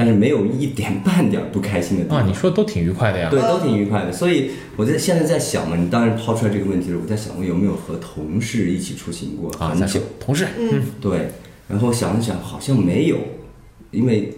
[0.00, 2.26] 但是没有一点半点不开心的地啊，方。
[2.26, 3.28] 你说都挺愉快的呀。
[3.30, 4.10] 对，都挺愉快的。
[4.10, 10.00] 所以我在现在在想嘛，你当然抛出来这个问题的时候，我在想我有没有和同事一起出行过啊，很久。
[10.18, 11.28] 同事，嗯，对，
[11.68, 13.18] 然后想了想，好像没有，
[13.90, 14.32] 因为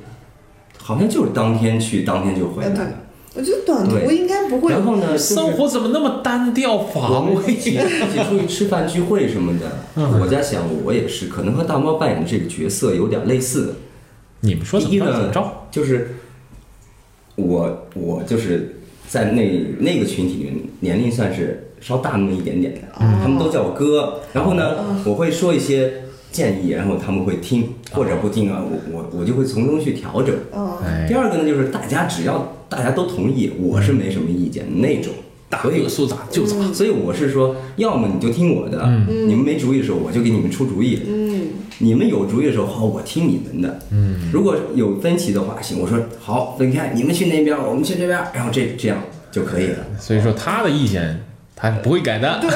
[0.78, 2.88] 好像就是当天去，当天就回来了。，
[3.36, 4.72] 我觉得短途应该不会。
[4.72, 7.52] 然后呢，就是生活怎么那么单调乏味？
[7.52, 13.74] 一起一起出去吃饭聚会什么的，嗯我在想，我也是，可能和大猫扮演的这个角色有点类似的。
[14.44, 16.16] 你们说怎第一呢么着怎么着？，就是
[17.36, 22.80] 我我就是在那那个群体里面，年龄算是稍大那么一点点的，
[23.22, 24.20] 他们都叫我哥。
[24.32, 25.92] 然后呢，我会说一些
[26.32, 30.34] 建议，然后他们会听或者不听啊，我我我就会从中去调整。
[30.52, 35.12] 嗯，哎第，二个呢，就是大家只要大家都同意，我是没什么意见的那种。
[35.52, 36.56] 大所以哥说咋就咋。
[36.72, 40.98] 所以我是说，要么你就听我的，你们没主意的时候，我就给你们出主意。
[41.06, 43.78] 嗯，你们有主意的时候，好，我听你们的。
[43.90, 48.98] 嗯，如果有分歧的话，行，我说好，分开，你们去那边，我们去这边，然后这这样
[49.30, 49.84] 就可以了。
[50.00, 51.22] 所以说他的意见
[51.54, 52.40] 他是不会改的。
[52.40, 52.48] 对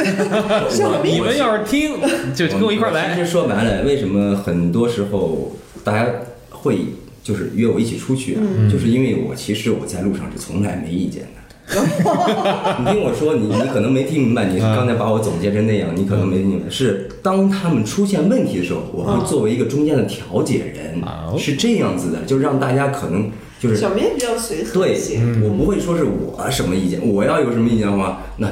[1.13, 1.93] 你们要是听，
[2.35, 3.15] 就跟我一块儿来。
[3.15, 5.55] 其实说白了，为什么很多时候
[5.85, 6.07] 大家
[6.49, 6.79] 会
[7.23, 8.41] 就是约我一起出去啊？
[8.41, 11.29] 嗯就是因为我其实我在路上是从来没意见的。
[12.79, 16.71] 你听我说，你你可能没听明白，你刚才把我总结成那样，你可能没听明白。
[16.71, 21.37] 是当他们出现问题的时候，我会作为一个中间的调解人，哦。
[21.39, 28.49] 是这样子的，就让大家可能就是小明比较随和对一些。，我不会说是我什么意见，我要有什么意见的话，那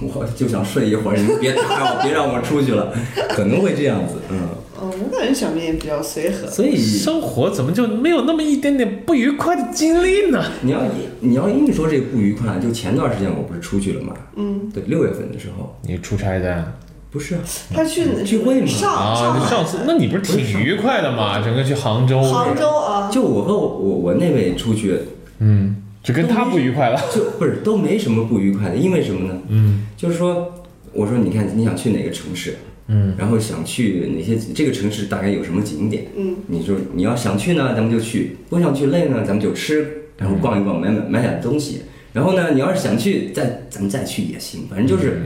[0.00, 2.92] 我就想睡一会儿，你们别打扰我，别让我出去了，
[3.30, 4.48] 可能会这样子，嗯，
[4.80, 6.48] 嗯，我感觉小明也比较随和。
[6.48, 10.44] 所以生活怎么就没有那么一点点不愉快的经历呢？
[10.62, 10.80] 你要
[11.20, 16.72] 你要硬说这个不愉快，就前段时间我不是出去了嘛，嗯，对，六月份的时候，你出差的
[17.10, 17.40] 不是啊，
[17.72, 19.14] 他去聚会嘛上啊？
[19.14, 21.40] 上海上次那你不是挺愉快的吗？
[21.42, 24.98] 整个去杭州，杭州啊，就我和我我我那位出去，
[25.38, 27.00] 嗯，就跟他不愉快了。
[27.14, 29.40] 就不是都没什么不愉快的，因为什么呢？
[29.48, 30.52] 嗯就是说，
[30.92, 33.14] 我说你看你想去哪个城市，嗯。
[33.16, 41.82] 然后想去哪些这个城市大概有什么景点，嗯，你说你要想去呢，咱们就去；不想去累呢，咱们就吃，然后逛一逛，买买买点东西。
[42.12, 45.20] 然后呢，你要是想去，再咱们再去也行，反正就是，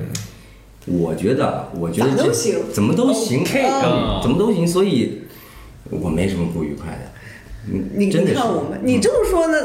[0.86, 2.56] 我觉得，我觉得这都行。
[2.72, 3.82] 怎么都行 OK 嗯。
[3.82, 5.20] 啊怎么都行，所以
[5.90, 7.12] 我没什么不愉快的。
[7.70, 8.34] 嗯你真的是。
[8.34, 9.56] 你看我们，你这么说呢？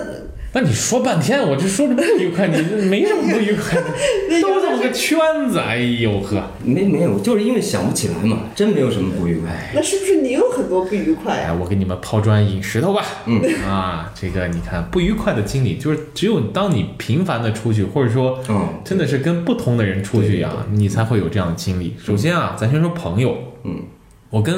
[0.59, 3.83] 那你说半天，我这说着不愉快，你没什么不愉快的，
[4.41, 5.59] 都这么个圈子。
[5.59, 9.71] 哎呦呵，没没有，就是因为想不起来嘛，真没有什么不愉快。
[9.75, 11.53] 那是不是你有很多不愉快哎，啊？
[11.61, 13.05] 我给你们抛砖引石头吧。
[13.27, 13.39] 嗯
[13.69, 21.93] 啊，这个你看不愉快的经历，就是只有当你频繁的出去，或者说嗯真的是跟不同的人出去呀、你才会有这样的经历。
[22.03, 23.83] 首先啊，咱先说朋友，嗯
[24.31, 24.55] 我跟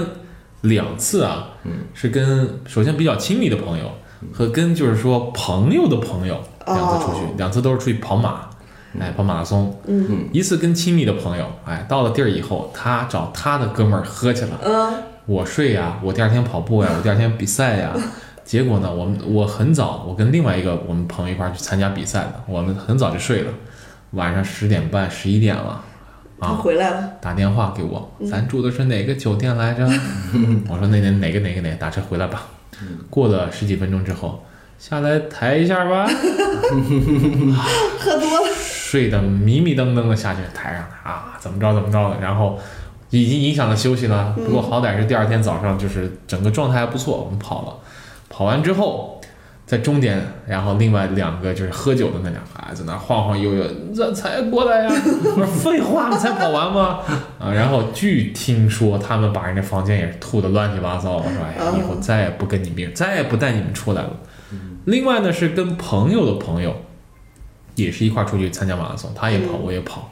[0.61, 3.91] 两次啊，嗯是跟首先比较亲密的朋友
[4.33, 8.49] 和跟就是说朋友的朋友两次出去，哦两次都是出去跑马，
[8.99, 9.79] 哎，跑马拉松。
[9.87, 14.93] 嗯一次跟亲密的朋友，哎，到了地儿以后，他找他的哥们儿喝去了，嗯
[15.25, 17.93] 我睡呀，我第二天跑步呀，我第二天比赛呀。
[18.43, 23.51] 结果呢，我们我很早，我跟另外一个我们朋友一块儿去参加比赛的，我们很早就睡了，
[24.13, 25.79] 晚上十点半、十一点了，
[26.39, 29.87] 他啊，回来了，打电话给我，咱住的是哪个酒店来着？
[30.67, 32.47] 我说那那哪个哪个哪个，打车回来吧。
[33.09, 34.43] 过了十几分钟之后，
[34.77, 36.05] 下来抬一下吧，
[37.99, 42.57] 喝多了， 睡得迷迷瞪瞪的下去抬上来啊，怎么着怎么着的，然后
[43.09, 44.33] 已经影响了休息了。
[44.35, 47.75] 不过好歹是第二天早上，就是整个状态还不错，我们跑了。
[48.29, 49.18] 跑完之后，
[49.69, 57.01] 在终点，然后另外两个就是喝酒的那两个啊，在那晃晃悠悠，这才过来呀、 我说废话，你才跑完吗？
[57.37, 61.17] 啊，然后据听说他们把人家房间也是吐得乱七八糟。
[61.17, 64.09] 我说哎呀，以后再也不跟你们，再也不带你们出来了。
[64.85, 66.75] 另外呢是跟朋友的朋友，
[67.75, 70.11] 也是一块儿出去参加马拉松，他也跑，我也跑。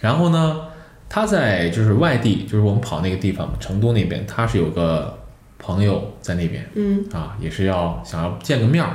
[0.00, 0.60] 然后呢，
[1.08, 5.18] 他在就是外地，就是我们跑那个地方，成都那边，他是有个
[5.58, 8.90] 朋友在那边，嗯啊，也是要想要见个面儿。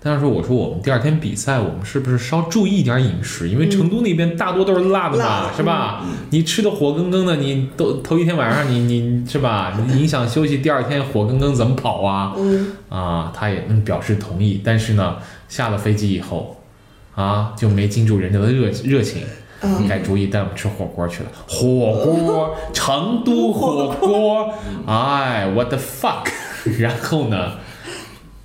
[0.00, 3.48] 但是说我说我们第二天比赛，我们是不是稍注意一点饮食？
[3.48, 6.04] 因为成都那边大多都是辣的嘛，辣是吧？
[6.30, 9.76] 你吃的火更更的，你都头一天晚上你你是吧？
[9.88, 12.32] 你影响休息，第二天火更更怎么跑啊？
[12.38, 15.16] 嗯啊，他也嗯表示同意，但是呢，
[15.48, 16.56] 下了飞机以后，
[17.16, 19.22] 啊就没禁住人家的热热情，
[19.60, 21.30] 嗯，改主意带我们吃火锅去了。
[21.46, 24.52] 火锅，成都火锅，
[24.86, 26.28] 哎，what the fuck！
[26.78, 27.52] 然后呢，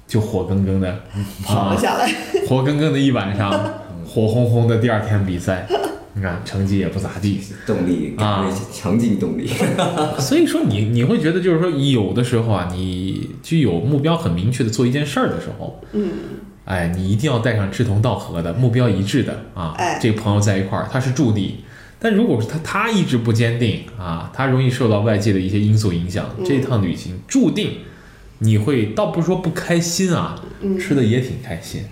[0.07, 2.09] 就火更更的啊，跑了下来，
[2.47, 3.51] 火更更的一晚上，
[4.07, 5.67] 火红红的第二天比赛，
[6.13, 7.41] 你看成绩也不咋地。
[7.65, 9.47] 动力啊强劲动力。
[10.19, 16.11] 所以说你你会觉得就是说有的时候啊，你具有目标很明确的做一件事儿的时候，嗯
[16.65, 19.73] 哎，你一定要带上志同道合的、目标一致的啊。
[19.77, 21.63] 哎这个朋友在一块儿，他是助力。
[21.99, 27.77] 但如果是他他意志不坚定啊，他容易受到外界的一些因素影响，这趟旅行注定
[28.39, 30.35] 你会倒不是说不开心啊，
[30.79, 31.83] 吃的也挺开心，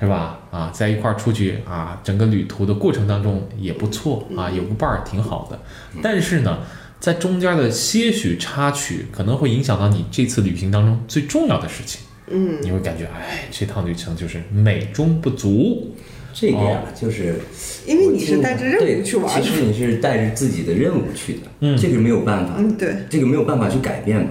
[0.00, 0.40] 是吧？
[0.50, 5.60] 啊，在一块儿出去啊，整个旅途的过程当中也不错啊，有个伴儿挺好的。
[6.02, 6.58] 但是呢，
[6.98, 12.00] 在中间的些许插曲可能会影响到你这次旅行当中最重要的事情。
[12.28, 15.94] 嗯，你会感觉，哎，这趟旅程就是美中不足。
[16.34, 17.34] 这个呀，就是
[17.86, 21.76] 因为你是带着任务去玩其实你是带着自己的任务去的，嗯。
[21.76, 24.30] 这个没有办法，嗯对，这个没有办法去改变嘛。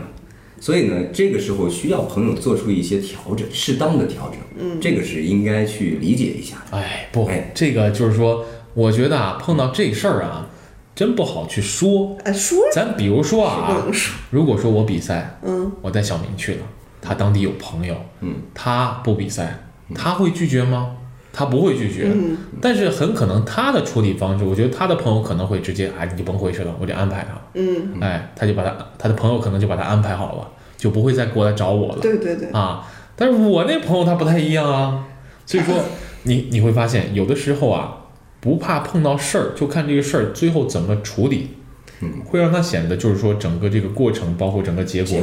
[0.59, 6.77] 所以呢，这个时候需要朋友做出一些调整，适当的调整，嗯，这个是应该去理解一下的。
[6.77, 10.49] 哎，不哎，这个就是说，我觉得啊，碰到这事儿啊，
[10.95, 12.17] 真不好去说。
[12.23, 15.71] 哎，说咱比如说啊，说，如果说我比赛，嗯。
[15.81, 16.59] 我带小明去了，
[17.01, 19.63] 他当地有朋友，嗯，他不比赛，
[19.95, 20.95] 他会拒绝吗？
[21.33, 22.37] 他不会拒绝，嗯。
[22.61, 30.47] 但是很可能他的处理方式，我觉得他的朋友可能会直接，哎，你就甭回去了，我就安排他，嗯，哎，他就把他他的朋友可能就把他安排好了，
[30.77, 32.01] 就不会再过来找我了。
[32.01, 32.85] 对对对，啊，
[33.15, 35.05] 但是我那朋友他不太一样啊，
[35.45, 35.73] 所以说
[36.23, 37.97] 你你会发现有的时候啊，
[38.41, 41.51] 不怕碰到事儿，就看这个事儿最后怎么处理，
[42.01, 45.19] 嗯，会让它显得就是说整个这个过程，包括整个结果，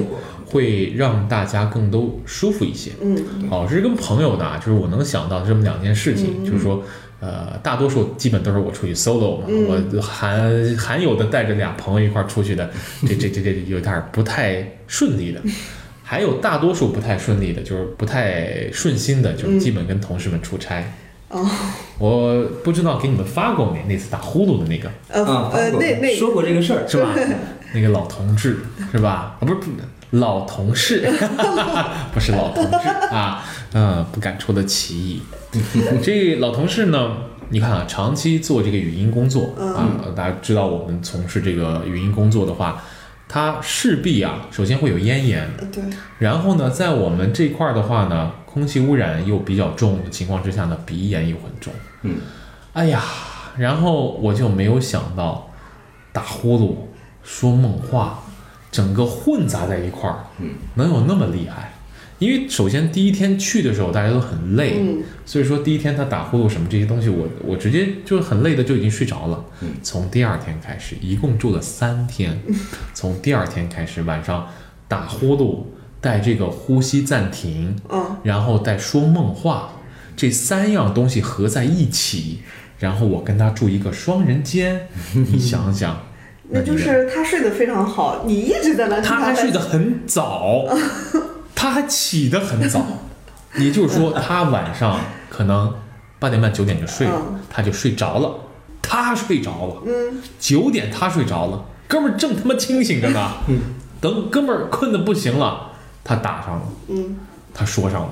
[0.46, 2.92] 会让大家更都舒服一些。
[3.02, 3.16] 嗯
[3.50, 6.82] 哦，这是跟朋友的啊，就是我能想到这么两件事情，嗯就是说。
[7.20, 12.70] 呃，大多数基本都是我出去 solo 嘛，嗯我含含有的带着俩朋友一块儿出去的，
[13.08, 15.42] 这这这这有点儿不太顺利的，
[16.04, 20.84] 还有大多数不太顺利的，就是不太顺心的，就是基本跟同事们出差。
[21.28, 21.46] 哦，
[21.98, 23.84] 我不知道给你们发过没？
[23.88, 27.14] 那次打呼噜的那个呃啊，呃，那那说过这个事儿，是吧？
[27.74, 28.58] 那个老同志
[28.90, 29.36] 是吧？
[29.38, 29.70] 啊，不是不是
[30.12, 31.06] 老同事，
[32.14, 35.22] 不是老同志啊，嗯，不敢出的歧义。
[36.02, 37.16] 这老同事呢，
[37.50, 39.84] 你看啊，长期做这个语音工作啊，
[40.16, 42.82] 大家知道我们从事这个语音工作的话，
[43.28, 45.82] 它势必啊，首先会有咽炎，对，
[46.18, 51.72] 然后呢，在我们这块儿的话呢，空气污染又比较重的情况之下呢，鼻炎又很重。
[52.02, 52.16] 嗯，
[52.72, 53.02] 哎呀，
[53.56, 55.50] 然后我就没有想到，
[56.12, 56.74] 打呼噜、
[57.22, 58.24] 说梦话，
[58.72, 61.72] 整个混杂在一块儿，嗯，能有那么厉害？
[62.18, 69.44] 因为首先第一天去的时候大家都很累，嗯所以说第一天他打呼噜什么这些东西我，我直接就很累的就已经睡着了。
[69.60, 72.36] 嗯从第二天开始，一共住了三天，
[72.92, 74.48] 从第二天开始晚上
[74.88, 75.62] 打呼噜，
[76.00, 78.16] 带这个呼吸暂停，嗯。
[78.22, 79.72] 然后带说梦话，
[80.16, 82.42] 这三样东西合在一起，
[82.78, 86.00] 然后我跟他住一个双人间， 你想想，
[86.50, 90.64] 那就是他睡得非常好，你一直在那他还睡得很早，
[91.54, 92.84] 他还起得很早，
[93.56, 95.74] 也就是说，他晚上可能
[96.18, 98.34] 八点半九点就睡了嗯，他就睡着了，
[98.80, 100.20] 他睡着了，嗯。
[100.38, 103.60] 九点他睡着了，哥们儿正他妈清醒着呢，嗯。
[104.00, 105.67] 等哥们儿困得不行了，
[106.08, 107.16] 他打上了，嗯。
[107.52, 108.10] 他说上了，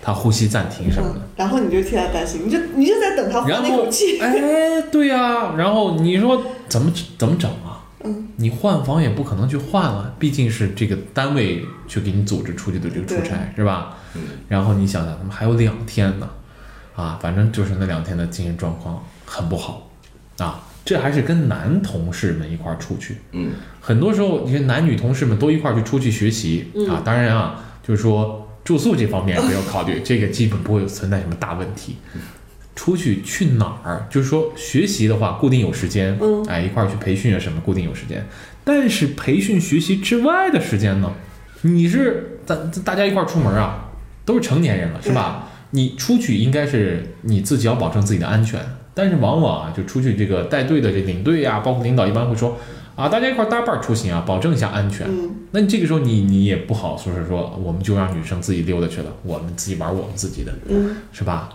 [0.00, 1.16] 他呼吸暂停什么的。
[1.16, 7.84] 嗯，然后你就替他担心，你就你就在等他然后换那口气，，哎，对呀、然后你说怎么怎么整啊？
[8.04, 13.96] 嗯，你换房也不可能去换了，毕竟是这个单位去给你组织出去的这个出差，是吧？
[14.14, 16.28] 嗯，然后你想想，他们还有两天呢，
[16.94, 19.88] 啊，反正就是那两天的精神状况很不好，
[20.38, 31.96] 啊，这还是跟男同事们一块儿出去，嗯很多时候，你看男女同事们都一块儿去出去学习、啊，当然啊，就是说住宿这方面不要考虑，这个基本不会有存在什么大问题。
[32.74, 34.06] 出去去哪儿？
[34.08, 38.26] 就是说学习的话，固定有时间，嗯哎，一块儿去培训啊什么，固定有时间。
[38.64, 41.12] 但是培训学习之外的时间呢，
[41.60, 43.90] 你是大大家一块儿出门啊，
[44.24, 45.50] 都是成年人了，是吧？
[45.72, 48.58] 你出去应该是你自己要保证自己的安全，
[48.98, 52.58] 但是往往啊，就出去这个带队的这领队呀、包括领导一般会说
[52.96, 55.06] 啊，大家一块儿搭伴出行啊，保证一下安全。
[55.08, 61.50] 嗯那你这个时候你你也不好说是说我们就让女生自己溜达去了，我们自己玩我们自己的，嗯是吧？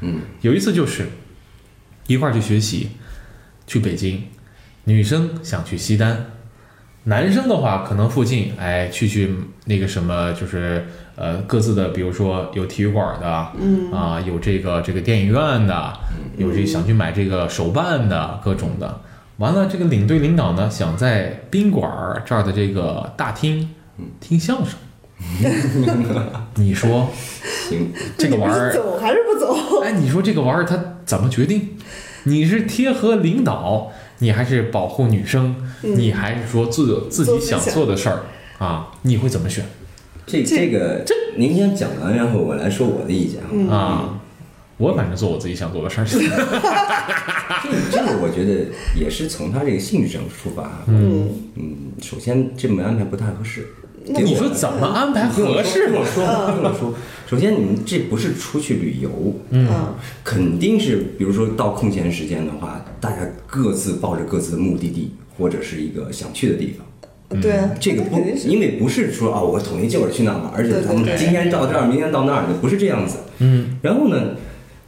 [0.00, 1.06] 嗯有一次就是
[2.08, 2.88] 一块儿去学习，
[3.66, 4.24] 去北京，
[4.84, 6.26] 女生想去西单，
[7.04, 9.32] 男生的话可能附近哎去去
[9.64, 10.84] 那个什么就是
[11.18, 15.92] 呃各自的，比如说有体育馆的，嗯啊有这个这个电影院的，
[16.36, 19.00] 有这想去买这个手办的各种的。
[19.38, 23.70] 完了，这个领队领导呢想在宾馆儿这儿的这个大厅
[24.18, 24.78] 听相声，
[26.56, 27.08] 你说
[27.68, 29.80] 行，这个玩意儿走还是不走？
[29.82, 31.76] 哎，你说这个玩意儿他怎么决定？
[32.24, 38.22] 你是贴合领导，你还是保护女生，你还是说自自己想做的事儿
[38.58, 38.88] 啊？
[39.02, 39.64] 你会怎么选
[40.28, 43.74] 这这个这您先讲完，然后我来说我的意见啊。
[43.74, 44.14] 啊？
[44.76, 46.04] 我反正做我自己想做的事儿。
[46.06, 46.16] 这
[47.90, 50.84] 这个我觉得也是从他这个性质上出发啊。
[50.86, 53.66] 嗯嗯，首先这么安排不太合适。
[54.06, 56.94] 你说怎么安排合适听我说，听我说。
[57.26, 59.10] 首先，你们这不是出去旅游，
[59.50, 59.68] 嗯
[60.22, 63.16] 肯定是，比如说到空闲时间的话，大家
[63.48, 66.86] 各自抱着各自的目的地或者是一个想去的地方。
[67.28, 73.18] 对啊，这个不因为不是说啊，我统一就是去那儿玩，而且咱们今天到这儿，明天到那儿的，不是这样子。
[73.38, 73.78] 嗯。
[73.82, 74.30] 然后呢，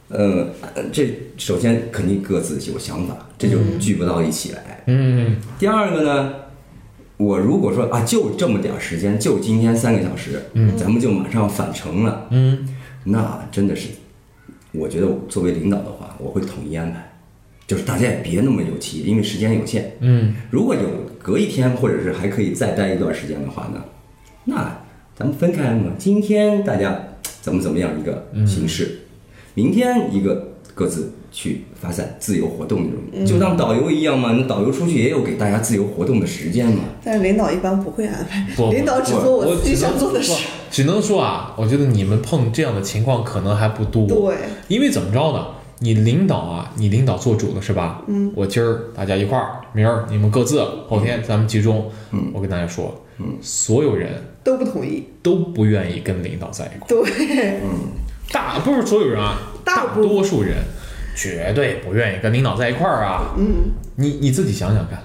[0.07, 0.47] 呃，
[0.91, 4.83] 这首先肯定各自有想法，这就聚不到一起来。
[4.87, 6.33] 嗯第二个呢，
[7.17, 12.67] 我如果说啊，就这么点时间，就今天三个小时，嗯，咱们就马上返程了，嗯。
[13.03, 13.89] 那真的是，
[14.71, 17.13] 我觉得我作为领导的话，我会统一安排，
[17.67, 19.91] 就是大家也别那么有气，因为时间有限。
[19.99, 20.33] 嗯。
[20.49, 20.81] 如果有
[21.21, 23.83] 隔一天，或者是还可以再待一段时间的话呢，
[24.45, 24.79] 那
[25.15, 25.91] 咱们分开嘛。
[25.97, 26.99] 今天大家
[27.41, 29.01] 怎么怎么样一个形式，
[29.53, 34.35] 明天一个各自去发散自由活动这嗯种，就当导游一样嘛。
[34.37, 36.83] 那导游出去也有给大家自由活动的时间嘛。
[37.03, 40.47] 但是领导一般不会安排，领导只做我自己想做的事。
[40.71, 44.07] 只能说啊，我觉得你们碰这样的情况可能还不多。
[44.07, 44.35] 对，
[44.69, 45.45] 因为怎么着呢？
[45.83, 48.03] 你领导啊，你领导做主了是吧？
[48.07, 51.91] 嗯，我今儿大家一块儿，明儿你们各自，后天咱们集中。
[52.11, 54.11] 嗯，我跟大家说，嗯，所有人
[54.43, 55.07] 都不同意。
[55.23, 57.03] 都不愿意跟领导在一块儿。
[57.03, 57.69] 对，嗯
[58.31, 60.57] 大不是所有人啊，大大多数人
[61.15, 63.33] 绝对不愿意跟领导在一块儿啊。
[63.37, 65.01] 嗯，你你自己想想看，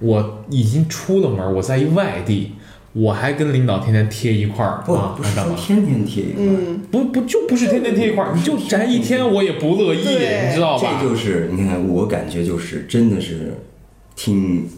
[0.00, 2.52] 我已经出了门，我在一外地，
[2.98, 5.30] 我还跟领导天天贴一块儿不啊，不是？
[5.34, 10.98] 说天天贴一块儿，嗯，不不就不是天天贴一块儿，你就宅一天，我也不乐意，你知道吧？
[11.00, 13.54] 这就是你看，我感觉就是真的是
[14.16, 14.68] 挺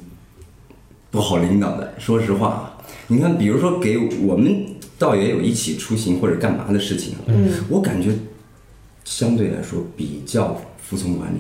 [1.11, 1.95] 不好领导的。
[1.99, 4.67] 说实话，你看，比如说给我们
[4.99, 8.11] 倒也有一起出行或者干嘛的事情，嗯，我感觉
[9.05, 11.39] 相对来说比较服从管理。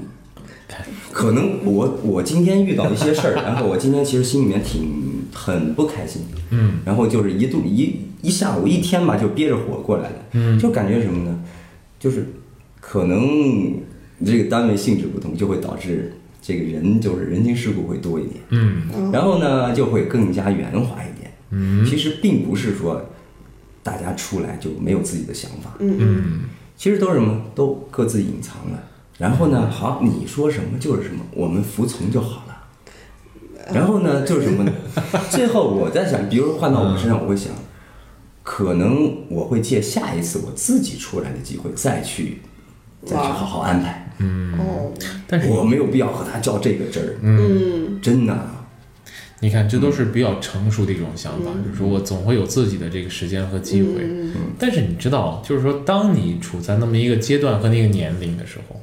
[1.12, 10.58] 可能我我今天遇到一些事儿， 然后我今天其实心里面挺很不开心，嗯，然后就是一度一一下午一天吧，就憋着火过来的，嗯。
[10.58, 11.42] 就感觉什么呢？
[11.98, 12.26] 就是
[12.80, 13.74] 可能
[14.24, 16.12] 这个单位性质不同，就会导致
[16.42, 19.10] 这个人就是人情世故会多一点，嗯。
[19.12, 21.32] 然后呢就会更加圆滑一点。
[21.50, 21.84] 嗯。
[21.84, 23.04] 其实并不是说
[23.82, 26.40] 大家出来就没有自己的想法，嗯。
[26.76, 28.82] 其实都是什么，都各自隐藏了。
[29.20, 32.56] 然后呢，好，你说什么就是什么，我们服从就好了。
[33.74, 34.72] 然后呢，就是什么呢？
[35.30, 37.52] 最后我在想，比如换到我身上，我会想，
[38.42, 42.38] 可能我会借下一次我自己出来的机会，再去
[43.04, 44.10] 再去好好安排。
[44.18, 44.90] 嗯，哦，
[45.26, 48.34] 但是我没有必要和他较这个真儿，嗯，真的。
[49.42, 53.88] 你看，这都是比较成熟的一种想法，就是说我总会有自己的这个时间和机会。
[54.00, 58.80] 嗯但是你知道，就是说，当你处在那么一个阶段和那个年龄的时候，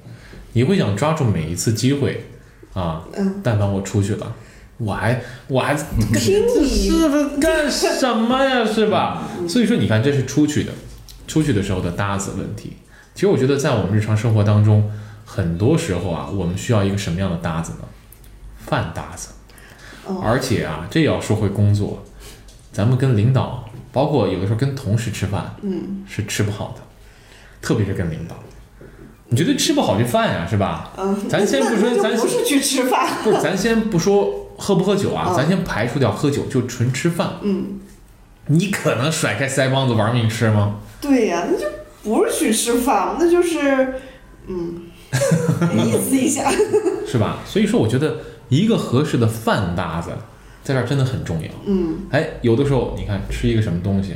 [0.58, 2.26] 你会想抓住每一次机会
[2.74, 3.04] 啊。
[3.16, 4.36] 嗯但凡我出去了，
[4.78, 8.66] 我还我还听你 是不是干什么呀？
[8.66, 9.30] 是吧？
[9.48, 10.72] 所以说，你看，这是出去的，
[11.28, 12.74] 出去的时候的搭子问题。
[13.14, 14.92] 其实我觉得，在我们日常生活当中，
[15.24, 17.80] 很多时候啊，我们需要一个什么样的搭子呢？
[18.66, 19.30] 饭搭子。
[20.08, 22.04] 哦而且啊，这也要说回工作，
[22.72, 26.82] 咱们跟领导，包括有的时候跟同事吃饭，嗯是吃不好的，
[27.62, 28.36] 特别是跟领导，
[29.30, 30.92] 你绝对吃不好这饭呀，是吧？
[30.98, 37.34] 嗯，咱先不说 咱不是去吃饭，不是，咱先不说喝不喝酒啊，嗯咱先排除掉喝酒，就纯吃饭。
[37.42, 37.80] 嗯，
[38.48, 40.78] 你可能甩开腮帮子玩命吃吗？
[41.02, 41.66] 对呀、那就
[42.04, 43.94] 不是去吃饭，那就是，
[44.48, 44.82] 嗯，
[45.86, 46.50] 意思一下，
[47.06, 47.40] 是吧？
[47.46, 48.18] 所以说，我觉得
[48.50, 50.10] 一个合适的饭搭子，
[50.64, 51.50] 在这儿真的很重要。
[51.66, 54.16] 嗯哎，有的时候你看吃一个什么东西，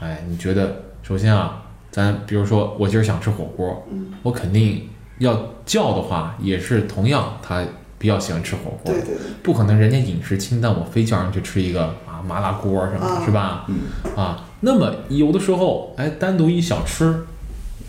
[0.00, 1.62] 哎，你觉得首先啊，
[1.92, 3.86] 咱比如说我今儿想吃火锅，
[4.22, 4.88] 我肯定
[5.18, 7.62] 要叫的话，也是同样他
[7.98, 13.66] 比较喜欢吃火锅，对对对，不可能人家饮食清淡，我非叫人去吃一个啊麻辣锅什么的，啊是吧？
[13.68, 13.80] 嗯
[14.16, 17.24] 啊，那么有的时候，哎，单独一小吃，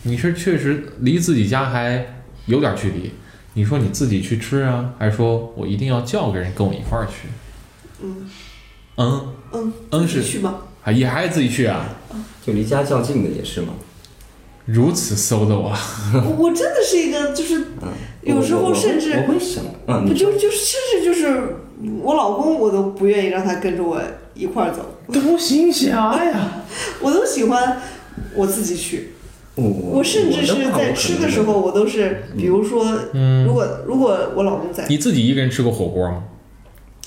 [0.02, 2.06] 你是确实离自己家还
[2.46, 3.10] 有点距离。
[3.54, 7.28] 你说你自己去吃啊，还是说我一定要叫个人跟我一块儿去？
[8.02, 8.28] 嗯
[8.96, 10.56] 嗯，嗯，嗯是去吗？
[10.84, 11.88] 啊，也还是自己去啊？
[12.44, 13.68] 就离家较近的也是嘛。
[14.66, 15.78] 如此 solo 啊？
[16.14, 17.88] 我我真的是一个，就是嗯，
[18.22, 21.56] 有时候我我甚至我会想，嗯，不就就甚至就是
[22.02, 24.00] 我老公，我都不愿意让他跟着我
[24.34, 26.62] 一块儿走，多行侠呀！
[27.02, 27.78] 我都喜欢
[28.34, 29.10] 我自己去。
[29.56, 36.24] 我我甚至是在吃的时候，我都是，比如说，嗯如果如果我老公在，你自己一个人吃过火锅吗？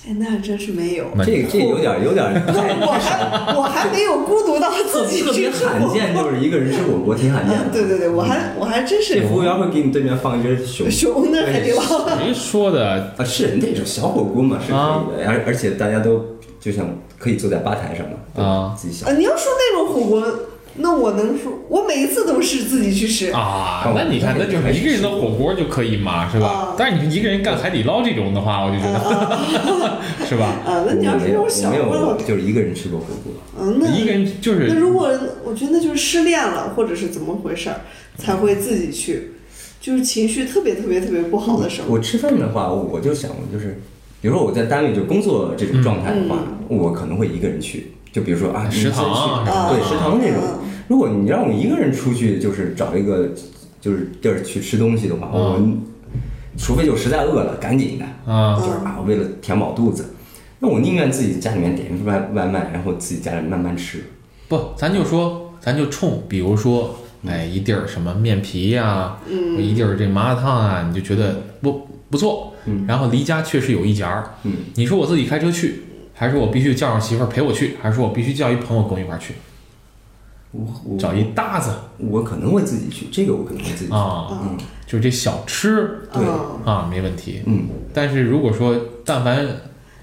[0.08, 1.06] 哎，那还真是没有。
[1.26, 7.74] 这个这有点有点太我还我还没有孤独到自己特别去罕见，就是一个人吃火锅挺罕见啊的。
[7.74, 11.82] 对对对，我还我还真是这服务员会给你对面放一只熊熊那海底捞。
[12.18, 13.14] 谁说的？
[13.18, 16.88] 啊，是那种小火锅嘛，是可以的，而而且大家都就像
[17.20, 20.22] 可以坐在吧台上嘛，啊自己想啊，你要说那种火锅，
[20.80, 23.32] 那我能说，我每一次都是自己去吃。
[23.32, 26.76] 啊，那你看，那就是一个人的火锅就可以嘛，是吧啊？
[26.78, 29.98] 但是你一个人干海底捞这种的话，我就觉得
[30.28, 30.46] 是吧？
[30.66, 33.34] 啊，那你要是那种我没小锅的话有，，就是一个人吃过火锅。
[33.60, 35.10] 嗯，那一个人就是那如果
[35.44, 37.82] 我觉得那就是失恋了，或者是怎么回事儿，
[38.18, 39.32] 才会自己去，
[39.82, 41.88] 就是情绪特别特别特别不好的时候。
[41.90, 43.82] 我吃饭的话，我就想就是，
[44.22, 47.94] 比如说我在单位就工作这种状态的话，我可能会一个人去。
[48.18, 50.58] 就比如说啊，食堂啊先去啊对食堂那种啊。
[50.88, 53.30] 如果你让我一个人出去，就是找一个
[53.80, 55.62] 就是地儿去吃东西的话，我
[56.58, 60.16] 除非就实在饿了，赶紧的，啊，就是啊，为了填饱肚子，
[60.58, 64.04] 那我宁愿自己家里面点一份外外卖，然后自己家里慢慢吃。
[64.48, 66.96] 不，咱就说，咱就冲，比如说
[67.28, 72.54] 哎，一地儿什么面皮呀、嗯，一地儿这麻辣烫啊，你就觉得不不错。
[72.66, 74.32] 嗯，然后离家确实有一截儿。
[74.44, 75.84] 嗯，你说我自己开车去，
[76.18, 79.36] 还是我必须叫上媳妇儿陪我去，还是我必须叫一朋友跟我一块儿去，
[80.52, 83.94] 我我找一搭子我可能会自己去，这个我可能会自己去。
[83.94, 84.58] 啊，嗯
[84.88, 87.44] 就是这小吃对嗯啊没问题。
[87.46, 89.46] 嗯，但是如果说但凡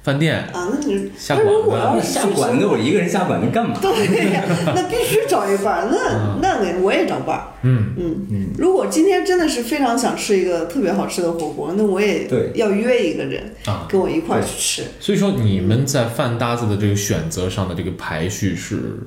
[0.04, 3.74] 饭店啊，那你下那如果馆子要是下馆子我一个人下馆子干嘛？
[3.80, 4.44] 对呀，
[4.76, 7.44] 那必须找一伴儿，那那得我也找伴儿。
[7.62, 14.82] 嗯嗯嗯如果今天真的是非常想吃一个特别好吃的火锅，那我也对要约一个人啊，跟我一块儿去吃。
[15.00, 18.98] 所以说你们在饭搭子的这个选择上的这个排序是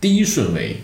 [0.00, 0.76] 第一顺位，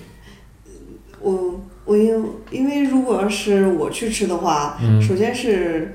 [1.20, 5.95] 我我因因为如果要是我去吃的话，嗯首先是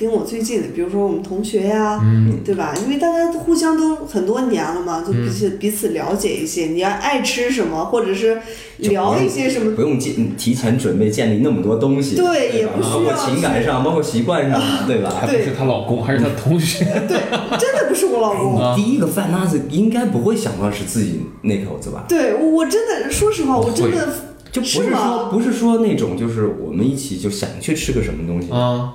[0.00, 2.74] 跟我最近的，比如说我们同学呀、嗯对吧？
[2.82, 6.66] 因为大家互相都很多年了嘛，就彼此、彼此了解一些。
[6.68, 8.40] 你要爱吃什么，或者是
[8.78, 15.12] 聊一些什么不用建提前准备建立那么多东西，对也不需要包括情感上，包括习惯上， 对吧？
[15.20, 16.84] 还不是她老公，还是她同学。
[17.06, 17.18] 对，
[17.58, 18.58] 真的不是我老公。
[18.58, 22.06] 啊第一个饭搭子应该不会想到是自己那口子吧？
[22.08, 24.08] 对，我我真的说实话，我真的
[24.50, 25.28] 就不是说吗？
[25.30, 28.92] 不是说那种就是我们一起就想去吃个什么东西，啊，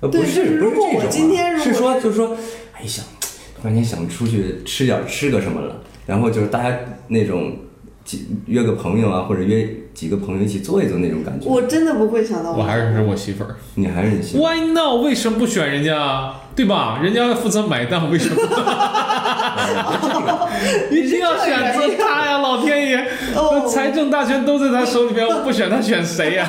[0.00, 2.36] 呃，不是如果我不是这种啊今天如果是说就是说，
[2.74, 3.04] 哎想
[3.60, 5.76] 突然间想出去吃点吃个什么了，
[6.06, 6.76] 然后就是大家
[7.08, 7.56] 那种
[8.04, 11.48] 几约个朋友啊，或者约几个朋友一起坐一坐那种感觉。
[11.48, 13.56] 我真的不会想到我还是我媳妇儿。
[13.74, 15.02] 你还是你喜欢 Why not？
[15.02, 16.42] 为什么不选人家啊？
[16.54, 17.00] 对吧？
[17.02, 18.36] 人家负责买单，为什么？
[20.92, 22.38] 一定要选择他呀！
[22.38, 26.48] 老天爷，哦财政大权都在他手里边，我不选他选谁呀？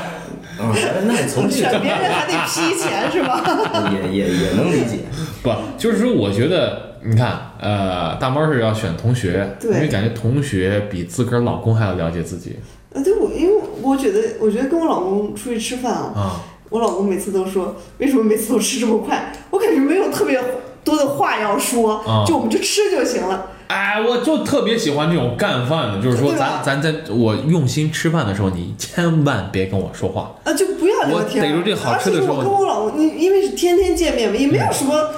[0.60, 3.42] 啊，那你从这选个别人还得批钱是吧？
[3.94, 5.00] 也也也能理解。
[5.42, 12.58] 不，就是说，我觉得你看，呃，大猫是要选同学，因为感觉同学比自个儿老公还要了解自己
[12.92, 16.42] 呃，对，我因为我觉得，我觉得跟我老公出去吃饭啊，啊。
[16.70, 19.34] 我老公每次都说，为什么每次都吃这么快？
[19.50, 20.40] 我感觉没有特别
[20.84, 23.48] 多的话要说，啊就我们就吃就行了。
[23.70, 30.36] 哎，我就特别喜欢这种干饭的，就是说咱咱在我用心吃饭的时候，你千万别跟我说话。
[30.44, 31.44] 啊，就不要聊天。
[31.44, 35.12] 我逮住这好吃的时候而且我跟我老公，你因为是天天见面嘛，也没有什么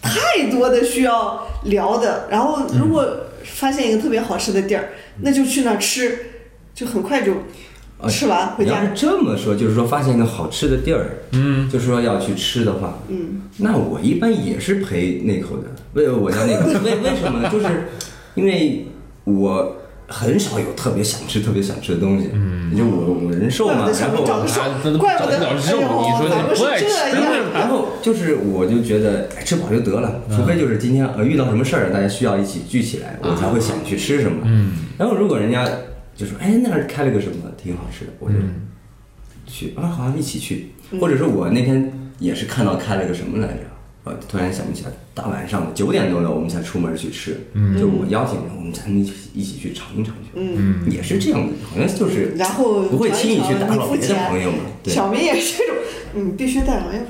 [0.00, 2.26] 太多的需要聊的。
[2.30, 3.06] 然后如果
[3.44, 4.88] 发现一个特别好吃的地儿，
[5.20, 6.18] 那就去那儿吃，
[6.74, 7.34] 就很快就
[8.00, 9.00] 啊吃完回家你要是。
[9.00, 15.64] 这么说，就是说发现一个好吃的地儿，嗯，就是说要去吃的话，嗯，那我一般也是陪那口的。
[15.94, 17.48] 为我家那口， 为为什么呢？
[17.50, 17.66] 就是
[18.34, 18.86] 因为
[19.24, 19.76] 我
[20.06, 22.30] 很少有特别想吃、特别想吃的东西。
[22.32, 27.32] 嗯，就我我人瘦嘛，然后明长得瘦怪不得长得瘦哎你说你不爱吃这样。
[27.52, 34.42] 然后就是，我就觉得哎吃饱就得了，除非就是今天呃遇到什么事儿，大家需要一起聚起来，我才会想去吃什么。
[34.44, 35.66] 嗯，然后如果人家
[36.18, 38.66] 就说，哎，那儿开了个什么挺好吃的，我就嗯
[39.46, 40.72] 去啊，好像一起去。
[41.00, 43.60] 或者是我那天也是看到开了个什么来着，
[44.02, 47.38] 我突然想不起来，大晚上的九点多了，我们才出门去吃，
[47.78, 50.30] 就我邀请人，我们咱们一起一起去尝一尝去。
[50.34, 54.58] 嗯，也是这样的，好像就是然后不会轻易去打扰别的朋友嘛。
[54.82, 54.92] 对。
[54.92, 55.76] 小明也是这种，
[56.14, 57.06] 嗯，必须带上，要不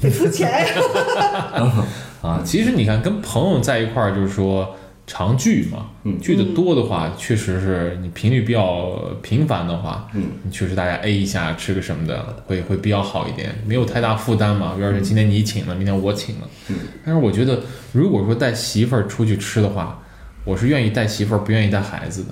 [0.00, 1.86] 得付钱呀。
[2.22, 4.76] 啊，其实你看，跟朋友在一块儿，就是说
[5.06, 6.18] 常聚嘛，嗯。
[6.20, 8.90] 聚的多的话，确实是你频率比较
[9.22, 14.74] 频繁的话，嗯，你确实大家 A 一下吃个什么的，会会比较好一点，没有太大负担嘛。
[14.76, 17.60] 比如说今天你请了，明天我请了，嗯，但是我觉得，
[17.92, 20.00] 如果说带媳妇儿出去吃的话，
[20.44, 22.28] 我是愿意带媳妇儿，不愿意带孩子的，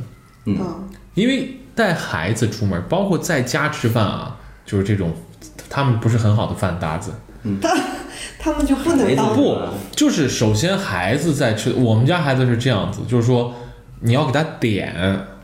[0.47, 0.57] 嗯。
[0.61, 5.13] 嗯，因为带孩子出门，包括在家吃饭啊，就是这种，
[5.69, 7.13] 他们不是很好的饭搭子。
[7.61, 7.75] 他
[8.43, 9.57] 他们就不能当不，
[9.93, 13.55] 就是首先孩子在吃，我们家孩子是这样子，就是说
[14.01, 14.93] 你要给他点，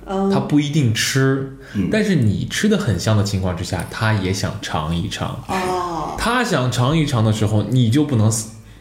[0.04, 0.28] 嗯。
[0.28, 1.88] 他不一定吃，嗯。
[1.92, 5.28] 但是你吃的很香的情况之下，他也想尝一尝。
[5.46, 8.28] 哦，他想尝一尝的时候，你就不能，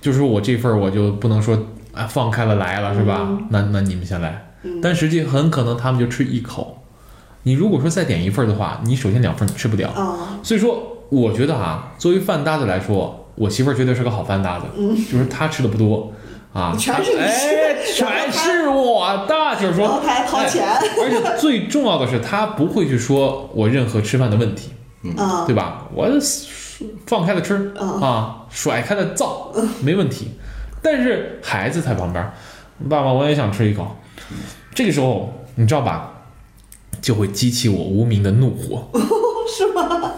[0.02, 1.56] 就是说我这份儿我就不能说
[1.94, 3.38] 啊放开了来了是吧？
[3.50, 6.84] 那那你们先来，但实际很可能他们就吃一口。
[7.44, 14.66] 你如果说再点一份儿的话，你首先两份儿你吃不了，啊，所以说，我觉得啊，作为饭搭子来说，我媳妇儿绝对是个好饭搭子，
[15.10, 16.12] 就是她吃的不多
[16.54, 24.72] 啊，全是你吃哎，全是我的，就是说，还掏钱哎而且最重要的是，她不会去说我任何吃饭的问题，
[25.16, 25.88] 啊，对吧？
[25.94, 26.08] 我
[27.06, 30.32] 放开了吃嗯啊，甩开了造，没问题。
[30.82, 32.32] 但是孩子在旁边，
[32.90, 33.96] 爸爸我也想吃一口，
[34.74, 36.12] 这个时候你知道吧，
[37.02, 38.88] 就会激起我无名的怒火。
[39.48, 40.12] 是吗？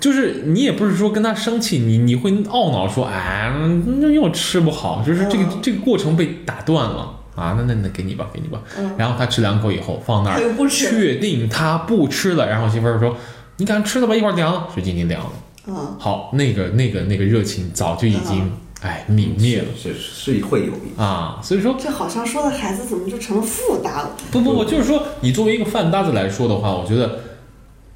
[0.00, 3.52] 就是你也不是说跟他生气，你你会懊恼说，哎，
[4.00, 8.60] 那又吃不好，就是这个、嗯这个过程被打断了啊，那那那给你吧，给你吧。
[8.96, 13.14] 然后他吃两口以后放那儿不吃确定他不吃了，然后媳妇儿说
[13.58, 15.30] ：“你赶紧吃了吧，一会儿凉了。”水晶已经凉了。
[15.66, 20.72] 嗯，好，那个那个那个热情早就已经哎泯灭了是是是会有
[21.02, 24.10] 啊，所以说这好像说的孩子怎么就成了负担了？
[24.30, 27.20] 不不不，就是说你作为一个饭搭子来说的话，我觉得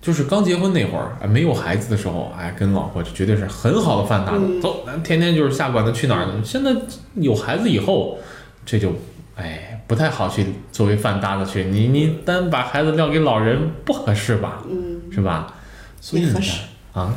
[0.04, 4.60] 就是刚结婚那会儿，哎，没有孩子的时候，哎，跟老婆这绝对是很好的饭搭子，嗯。
[4.60, 6.34] 走，咱天天就是下馆子去哪儿呢？
[6.44, 6.70] 现在
[7.14, 8.18] 有孩子以后，
[8.66, 8.92] 这就
[9.34, 14.62] 哎不太好去作为饭搭子去，你你单把孩子撂给老人不合适吧？
[14.70, 15.54] 嗯，是吧？
[16.02, 16.60] 所以你看也合适。
[16.92, 17.12] 啊，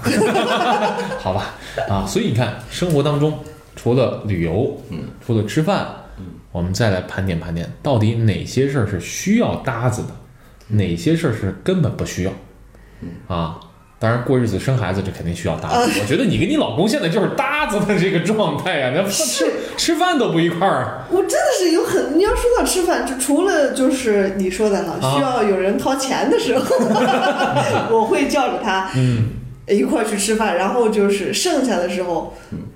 [1.19, 1.53] 好吧
[1.89, 3.37] 啊，所以你看生活当中
[3.75, 5.85] 除了旅游，嗯，除了吃饭，
[6.17, 10.09] 嗯，我们再来盘点盘点，到底哪些事儿是需要搭子的，
[10.69, 12.31] 哪些事儿是根本不需要，
[13.27, 13.59] 啊。
[13.99, 15.99] 当然，过日子、生孩子这肯定需要搭子。
[15.99, 21.01] 我觉得你跟你老公现在就是搭子的这个状态呀、那 吃吃饭都不一块儿。
[21.09, 26.63] 我真的是有很，你要说到吃饭，就除了就是你说的哈，啊需要有人掏钱的时候，
[27.89, 29.29] 我会叫着他嗯，
[29.67, 32.35] 一块儿去吃饭，然后就是剩下的时候，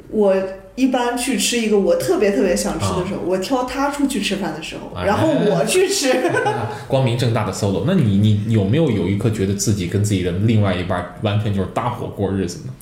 [0.09, 0.36] 我
[0.82, 6.11] 一般去吃一个我特别特别想吃的时候，我挑他出去吃饭的时候，哎然后我去吃。
[6.88, 7.84] 光明正大的 solo。
[7.86, 12.73] 那你你有没有有一刻觉得自己跟自己的另外一半完全就是搭伙过日子呢？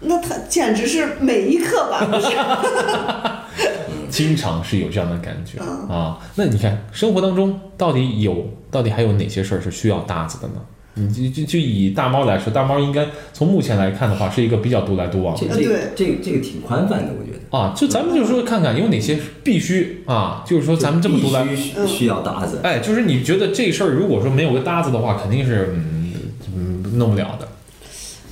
[0.00, 3.44] 那他简直是每一刻吧？
[4.10, 6.18] 经常是有这样的感觉嗯啊。
[6.36, 10.54] 那你看生活当中到底有到底还有哪些事儿是需要搭子的呢？
[10.96, 17.56] 你就就就以大猫来说，大猫应该从目前来看的话，是一个比较独来独往的这这个对这个这个挺宽泛的，我觉得。
[17.56, 17.74] 啊。
[17.76, 26.12] 就咱们就说看看有哪些必须啊，就是说咱们这么独来，必须需要搭子，哎，就是你觉得这事儿如果说没有个搭子的话，肯定是嗯
[26.54, 27.48] 嗯弄不了的。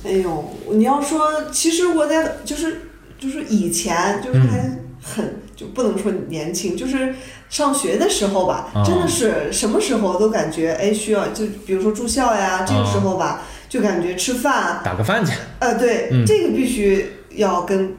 [0.03, 2.81] 哎呦，你要说，其实我在就是
[3.19, 7.15] 就是以前就是嗯还很、就不能说年轻，就是
[7.49, 17.95] 上学的时候吧，啊真的是什么时候都感觉哎需要，就比如说住校呀，这个时候吧，就感觉吃饭，打个饭去，呃，对，嗯这个必须要跟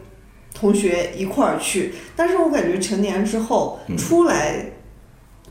[0.54, 1.94] 同学一块儿去。
[2.14, 4.72] 但是我感觉成年之后、嗯出来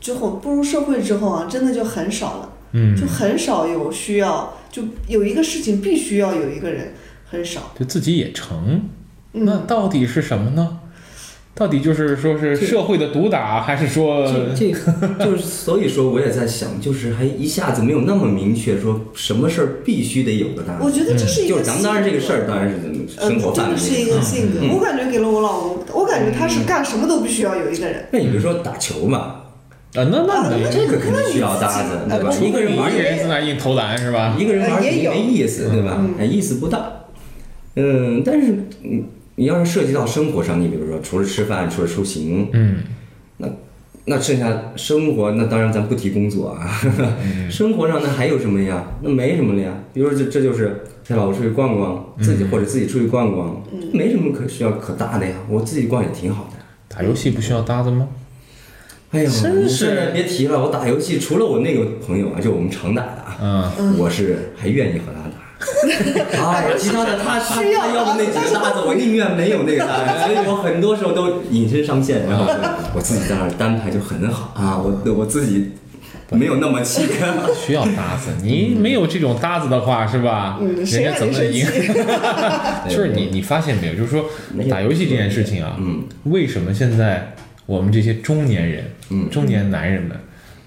[0.00, 2.52] 之后，步入社会之后啊，真的就很少了。
[2.72, 6.92] 嗯，就很少有需要，就有一个事情必须要有一个人，
[7.24, 7.72] 很少。
[7.78, 8.82] 就自己也成。
[9.32, 10.80] 那嗯，到底是什么呢？
[11.58, 20.84] 到底就是说是社会的毒打，还是说这这就是所以说我也在想，就是还一下子没有那么明确说什么事儿必须得有个搭子。
[20.84, 24.16] 我觉得这是一个就是咱们当然这个事儿当然是怎么呃，生活范围真的是一内的。
[24.16, 24.58] 个性格。
[24.60, 28.04] 嗯我感觉给了我老公，我感觉他是干什么都必须要有一个人。
[28.10, 29.18] 那你比如说打球嘛，
[29.94, 30.04] 啊？
[30.04, 32.30] 那那没这个肯定需要搭子，对吧？
[32.38, 34.36] 一个人玩一个人也在那硬投篮是吧？
[34.38, 36.04] 一个人玩肯定呃也有没意思，对吧？
[36.18, 36.92] 哎，意思不大。
[37.76, 38.52] 嗯，但是
[38.84, 39.04] 嗯，
[39.36, 42.78] 你要是涉及到生活上，你比如说除了吃饭，除了出行，嗯，
[43.36, 43.48] 那
[44.06, 46.80] 那剩下生活，那当然咱不提工作啊。
[47.50, 48.84] 生活上那还有什么呀？
[49.02, 49.72] 那没什么了呀。
[49.92, 53.62] 比如说这这就是陪老婆出去逛逛，自己或者自己出去逛逛，
[53.92, 55.34] 没什么可需要可搭的呀。
[55.48, 56.56] 我自己逛也挺好的。
[56.88, 58.08] 打游戏不需要搭子吗？
[59.10, 65.25] 哎呀，真是别提了，我打游戏除了我那个朋友啊，就我们常打的啊，嗯，我是还愿意和他
[66.32, 66.38] 打。
[66.42, 72.44] 啊， 其他的他他需要他要的那几个搭子，我宁愿没有那个搭子，所以我很多时候都隐身上线，然后
[72.94, 75.72] 我自己在那儿单排就很好啊，我我自己
[76.30, 77.06] 没有那么气。
[77.56, 78.30] 需要搭子。
[78.42, 80.58] 你没有这种搭子的话，是吧？
[80.60, 81.64] 嗯，人家怎么能赢？
[81.66, 81.92] 气？
[82.88, 83.94] 就是你，你发现没有？
[83.94, 84.24] 就是说
[84.68, 87.34] 打游戏这件事情啊，嗯，为什么现在
[87.64, 90.16] 我们这些中年人、嗯中年男人们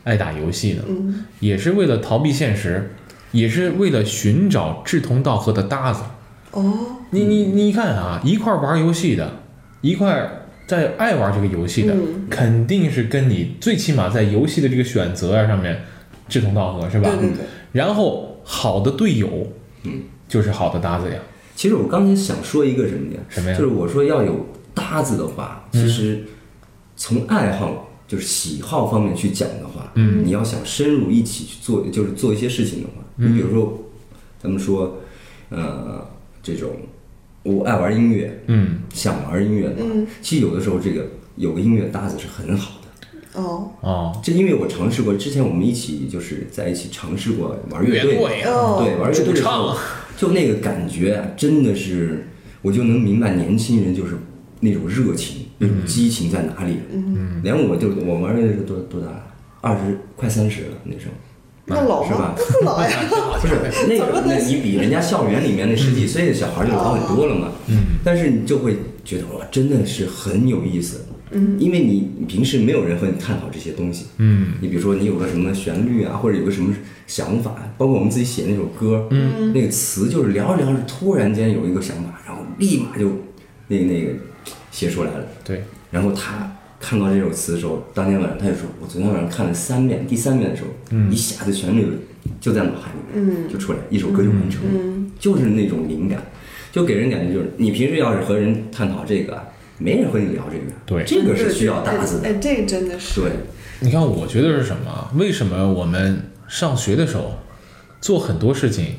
[0.05, 0.83] 爱打游戏呢？
[0.87, 2.91] 嗯，也是为了逃避现实，
[3.31, 6.01] 也是为了寻找志同道合的搭子。
[6.51, 9.43] 哦，你你你看啊，一块儿玩游戏的，
[9.81, 15.83] 一块儿在爱玩这个游戏的，嗯肯定是跟你最起码在游戏的这个选择啊上面
[16.27, 17.09] 志同道合，是吧？
[17.11, 19.47] 对对对，然后好的队友，
[19.83, 21.15] 嗯，就是好的搭子呀。
[21.55, 23.19] 其实我刚才想说一个什么呀？
[23.29, 26.23] 什么呀就是我说要有搭子的话，其实
[26.95, 33.77] 从爱好就是喜好方面去讲的话，嗯，你要想深入一起去做，就是做一些事情的话，嗯你比如说，
[34.41, 34.97] 咱们说，
[35.49, 36.07] 呃，
[36.41, 36.71] 这种
[37.43, 41.05] 我爱玩音乐，嗯，想玩音乐的话，嗯其实有的时候这个
[41.35, 43.41] 有个音乐搭子是很好的。
[43.41, 49.77] 哦，哦，这因为我尝试过，之前我们一起就是在一起尝试过玩乐队，队啊，哦对，玩乐队的时主唱候，
[50.17, 52.25] 就那个感觉啊，真的是，
[52.61, 54.15] 我就能明白年轻人就是
[54.61, 56.77] 那种热情、那种激情在哪里。
[56.91, 59.23] 嗯，连我就我玩的时候多多大了？
[59.61, 61.13] 二十快三十了那时候。
[61.69, 62.35] 那老是吧吗？
[62.59, 62.89] 不老呀。
[63.41, 63.55] 不是
[63.87, 67.49] 那个，那你比人家校园里面那十几岁的小孩就老很多了嘛。
[67.67, 67.77] 嗯。
[68.03, 71.05] 但是你就会觉得哇，真的是很有意思。
[71.31, 76.73] 嗯，因为你你平时没有人和你探讨这些东西，嗯，你比如说你有个什么旋律啊，或者有个什么
[77.05, 83.11] 想法，包括我们自己写那首歌，嗯，那个词就是聊着聊着，突然间有一个想法，然后立马就
[83.67, 84.11] 那个那个
[84.71, 85.23] 写出来了。
[85.43, 91.85] 对，然后他看到这首词的时候，当天晚上他就说：“我昨天晚上看了三遍，第三遍的时候，一下子旋律
[92.39, 96.21] 就在脑海里面，就出来，一首歌就完成了，就是那种灵感，
[96.71, 99.43] 就给人感觉就是你平时要是和人探讨这个啊，
[99.77, 101.03] 没人和你聊这个，对。
[101.05, 103.19] 这个是需要搭子的，哎，这个真的是。
[103.21, 103.31] 对，
[103.81, 104.89] 你看，我觉得是什么？
[104.89, 105.11] 啊？
[105.15, 107.39] 为什么我们上学的时候
[107.99, 108.95] 做很多事情，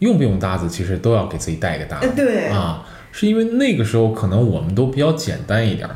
[0.00, 2.06] 用不用搭子，其实都要给自己带一个搭子。
[2.06, 2.86] 哎，对，啊？
[3.12, 5.94] 是因为那个时候可能我们都比较简单一点儿，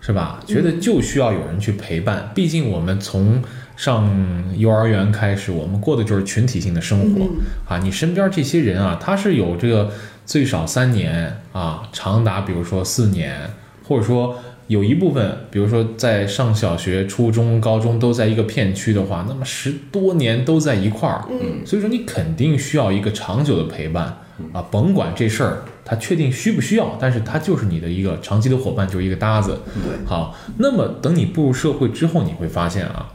[0.00, 0.40] 是吧？
[0.46, 2.30] 觉得就需要有人去陪伴。
[2.34, 3.42] 毕竟我们从
[3.76, 4.10] 上
[4.56, 7.28] 幼儿园开始，我们过的就是群体性的生活、
[7.68, 7.78] 啊。
[7.78, 9.90] 你身边这些人啊，他是有这个
[10.24, 13.50] 最少三年啊，长达比如说四年，
[13.86, 14.38] 或者说
[14.68, 24.18] 有一部分，比如说在上小学、初中、高中都在一个片区的话，那么十多年都在一块儿，嗯，所以说你肯定需要一个长久的陪伴
[24.52, 29.60] 啊，甭管这事儿他确定需不需要，但是他就是你的一个长期的伙伴，就是一个搭子。
[29.74, 33.12] 对，好，那么等你步入社会之后，你会发现啊，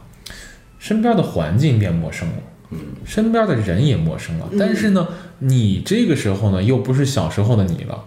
[0.78, 2.34] 身边的环境变陌生了，
[2.70, 5.08] 嗯，身边的人也陌生了，但是呢，
[5.40, 8.04] 你这个时候呢，又不是小时候的你了。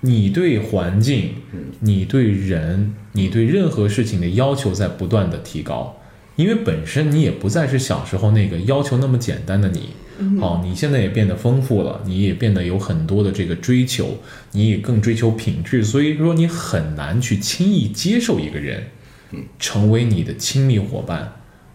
[0.00, 1.36] 你对环境，
[1.80, 5.96] 你对人，你对任何事情的要求在不断的提高，
[6.36, 9.90] 因为本身你也不再是小时候那个要求那么简单的你。
[10.40, 14.18] 好，你现在也变得丰富了，你也变得有很多的这个追求，
[14.52, 18.84] 你也更追求品质，所以说你很难去轻易接受一个人，
[19.58, 21.32] 成为你的亲密伙伴。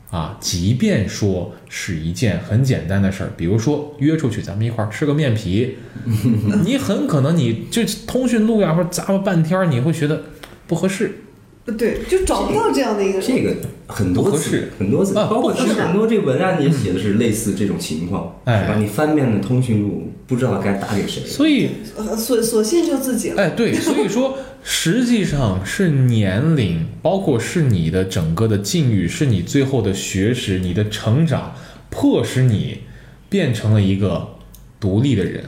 [0.10, 5.78] 啊，即便说是一件很简单的事儿，比如说约出去，咱们一块儿吃个面皮，
[6.66, 10.24] 你很可能你就通讯录呀，或者咂巴半天，你会觉得
[10.66, 11.26] 不合适。
[11.72, 13.28] 对，就找不到这样的一个人。
[13.28, 13.56] 这个
[13.88, 18.76] 很多次很多次，啊包括很多这个文案也写的是类似这种情况，哎是吧？
[18.78, 21.24] 你翻遍了通讯录，不知道该打给谁。
[21.26, 23.42] 所以，呃索索性就自己了。
[23.42, 31.56] 哎，对，所以说实际上是年龄，包括是你的整个的境遇，是你最后的学识、你的成长，
[31.90, 32.80] 迫使你
[33.28, 34.36] 变成了一个
[34.80, 35.46] 独立的人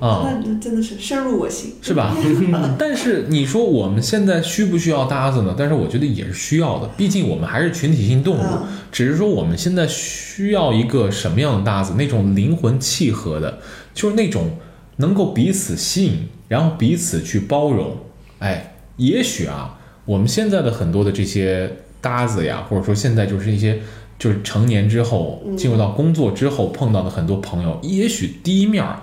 [0.00, 0.40] 啊。
[0.44, 1.74] 那真的是深入我心。
[1.82, 2.16] 是吧？
[2.78, 5.54] 但是你说我们现在需不需要搭子呢？
[5.56, 8.68] 但是我觉得也是需要的，毕竟我们还是群体性动物嗯。
[8.90, 11.94] 只是说我们现在需要一个什么样的搭子？
[11.96, 13.58] 那种灵魂契合的，
[13.94, 14.52] 就是那种
[14.96, 17.96] 能够彼此吸引，然后彼此去包容。
[18.38, 23.80] 哎，也许啊，我们现在的很多的这些搭子呀，或者说现在就是一些
[24.18, 29.00] 就是成年之后进入到工作之后碰到的很多朋友，也许第一面儿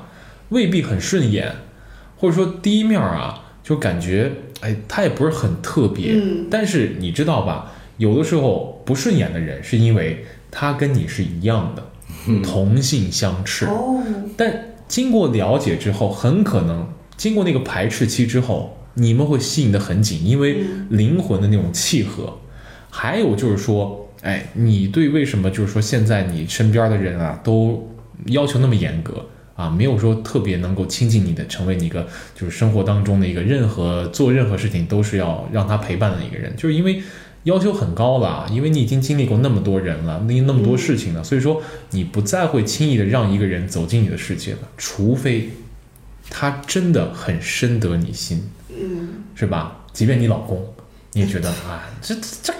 [0.54, 1.52] 未必很顺眼。
[2.16, 4.32] 或者说第一面啊，就感觉
[4.62, 11.84] 哎，他也不是很特别，嗯但是你知道吧，有的时候不顺眼的人是因为他跟你是一样的，
[12.42, 14.02] 同性相斥，哦，
[14.38, 16.88] 但经过了解之后，很可能
[17.18, 22.38] 经过那个排斥期之后，你们会吸引的很紧，因为灵魂的那种契合。
[22.90, 27.92] 还有就是说，哎，你对为什么就是说现在你身边的人啊都
[28.28, 29.26] 要求那么严格
[29.56, 37.02] 啊，没有说特别能够亲近你的，成为你一个就是生活当中的一个任何做任何事情都是要让他陪伴的一个人，就是因为。
[37.44, 45.50] 要求很高了，因为你已经经历过那么多人了，那那么多事情了，所以说你不再会轻易的让一个人走进你的世界了，除非
[46.30, 49.84] 他真的很深得你心，嗯，是吧？
[49.92, 50.66] 即便你老公，
[51.12, 52.60] 你也觉得啊， 这这个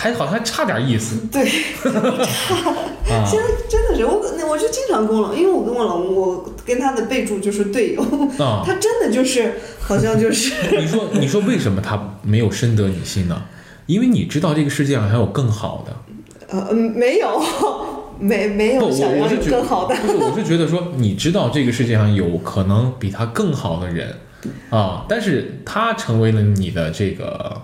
[0.00, 1.90] 还好像还差点意思 对，差
[3.26, 8.02] 现在真的是我，那我就经常跟我老，因为我跟我老公，我跟他的备注就是队友，
[8.38, 8.62] 啊！
[8.64, 13.42] 他真的就是好像就是你说你说为什么他没有深得你心呢？
[13.86, 15.96] 因为你知道这个世界上还有更好的。
[16.50, 17.42] 呃嗯没有，
[18.20, 24.14] 没没，有我想要更好的，不是，我是觉得说，你知道这个世界上有可能比他更好的人
[24.70, 27.60] 啊，但是他成为了你的这个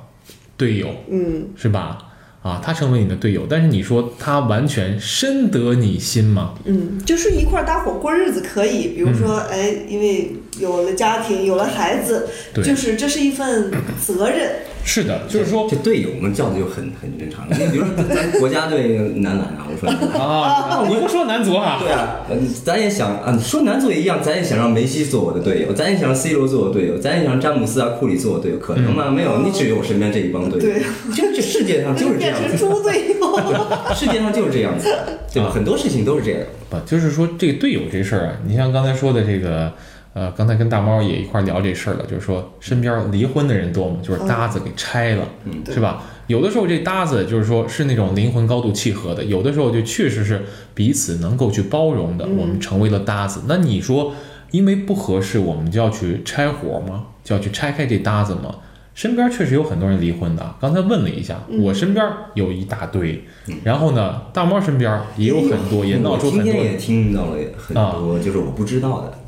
[0.57, 1.99] 队友，嗯，是吧？
[2.45, 6.53] 啊，他成为你的队友，但是你说他完全深得你心吗？
[6.66, 10.30] 嗯，就是一块搭伙过日子可以，比如说，哎，因为
[10.61, 12.28] 有了家庭，有了孩子，
[12.62, 13.70] 就是这是一份
[14.05, 14.50] 责任，
[14.84, 17.46] 是的，就是说这队友们叫的就很很正常。
[17.50, 20.20] 你比如说咱 国家队男篮啊，我说男篮。
[20.20, 21.78] 啊，你不说男足啊？
[21.82, 29.11] 对啊，嗯咱也想啊，说男足也一样，咱也想让梅西做我的队友，咱也想让 C 罗做我队友，咱也想让詹姆斯啊、库里做我队友，可能吗？
[29.11, 30.66] 没有，你只有我身边这一帮队友。
[30.66, 30.82] 对，
[31.14, 34.94] 就这世界上就是这变成样子， 猪队友，世界上就是这样子，
[35.32, 35.48] 对吧？
[35.48, 36.40] 啊很多事情都是这样。
[36.70, 39.72] 不，就是说这个队友这事儿啊，你像刚才说的这个，
[40.15, 43.97] 呃，刚才跟大猫也一块儿聊这事儿了，就是说身边离婚的人多吗？
[44.01, 46.05] 就是搭子给拆了，嗯是吧？
[46.29, 50.43] 有的时候这搭子就是说是那种灵魂高度契合的，有的时候就确实是
[50.73, 53.43] 彼此能够去包容的，我们成为了搭子。
[53.47, 54.12] 那你说，
[54.53, 57.07] 因为不合适，我们就要去拆伙吗？
[57.25, 58.55] 就要去拆开这搭子吗？
[58.95, 63.25] 身边确实有很多人离婚的，刚才问了一下，我身边有一大堆，
[63.65, 66.79] 然后呢，大猫身边也有很多，也闹出我今天也很多人。
[66.79, 69.19] 听到了很多，就是我不知道的，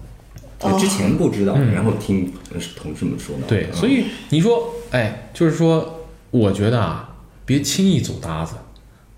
[0.72, 1.72] 就之前不知道，嗯。
[1.74, 3.46] 然后听呃同事们说到的。
[3.48, 3.74] 对，嗯。
[3.74, 7.10] 所以你说，哎，就是说，我觉得啊，
[7.44, 8.54] 别轻易组搭子，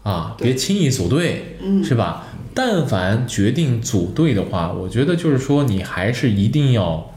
[0.03, 1.82] 啊，别轻易组队，嗯。
[1.82, 2.26] 是吧？
[2.55, 7.12] 但凡决定组队的话，我觉得就是说，你还是一定要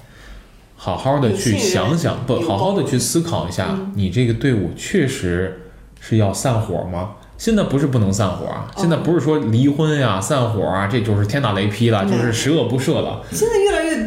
[0.75, 3.91] 好好的去想想，不好好的去思考一下，嗯。
[3.95, 7.11] 你这个队伍确实是要散伙吗？
[7.37, 13.23] 现在不是不能散伙啊，现在不是说离婚呀、散伙啊，这就是天打雷劈了，就是嗯十恶不赦了。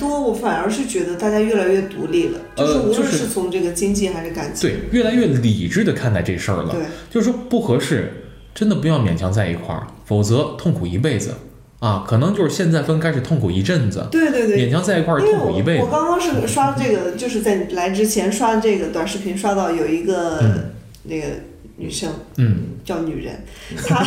[0.08, 6.70] 多，我反而是觉得大家越来越独立了，呃就是无论是是从这个经济还是感情，对，越来越理智的看待这事儿了。
[6.70, 8.12] 对就是说不合适，
[8.54, 11.34] 真的不要勉强在一块儿，否则痛苦一辈子
[11.80, 12.04] 啊！
[12.06, 15.80] 可能就是现在分开是痛苦一阵子，对对对勉强在一块儿痛苦一辈子。
[15.80, 20.70] 我我刚刚是刷这个，就是在来之前刷这个短视频，刷到有一个、嗯
[21.06, 21.26] 那个
[21.76, 23.44] 女生嗯，叫女人，
[23.84, 24.04] 她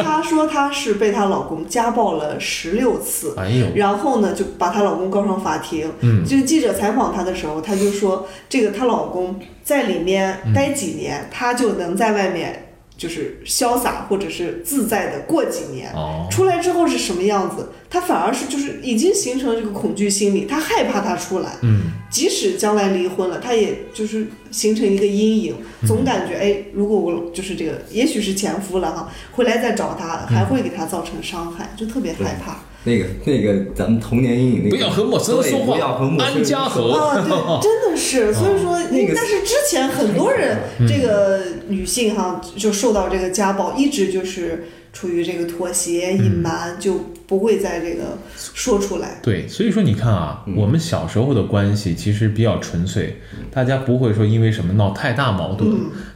[0.00, 5.90] 她说她是被她老公家暴了十六次，哎呦，然后呢就把她老公告上法庭。
[6.00, 6.24] 嗯。
[6.24, 10.54] 这个记者采访她的时候，她就说，这个她老公在里面嗯。
[10.54, 12.69] 待几年，她就能在外面
[13.00, 15.90] 就是潇洒或者是自在的过几年。
[15.94, 21.52] 哦，出来之后是什么样子，他反而是就是已经形成了这个恐惧心理，他害怕他出来。
[21.62, 32.60] 嗯，即使将来离婚了，他也就是形成一个阴影，嗯总感觉哎，如果我就是这个，也许是前夫了哈，回来再找他，嗯还会给他造成伤害，就特别害怕。
[32.84, 46.94] 那个那个咱们童年阴影那个，不要和陌生人说话不要和陌生人安家说和话啊，对， 真的是，所以说，那个但是之前很多人，嗯这个女性哈，就受到这个家暴，一直就是处于这个妥协、隐瞒，就
[47.26, 49.20] 不会在这个说出来。
[49.22, 53.18] 对，所以说你看啊，我们小时候的关系其实比较纯粹，
[53.50, 55.70] 大家不会说因为什么闹太大矛盾。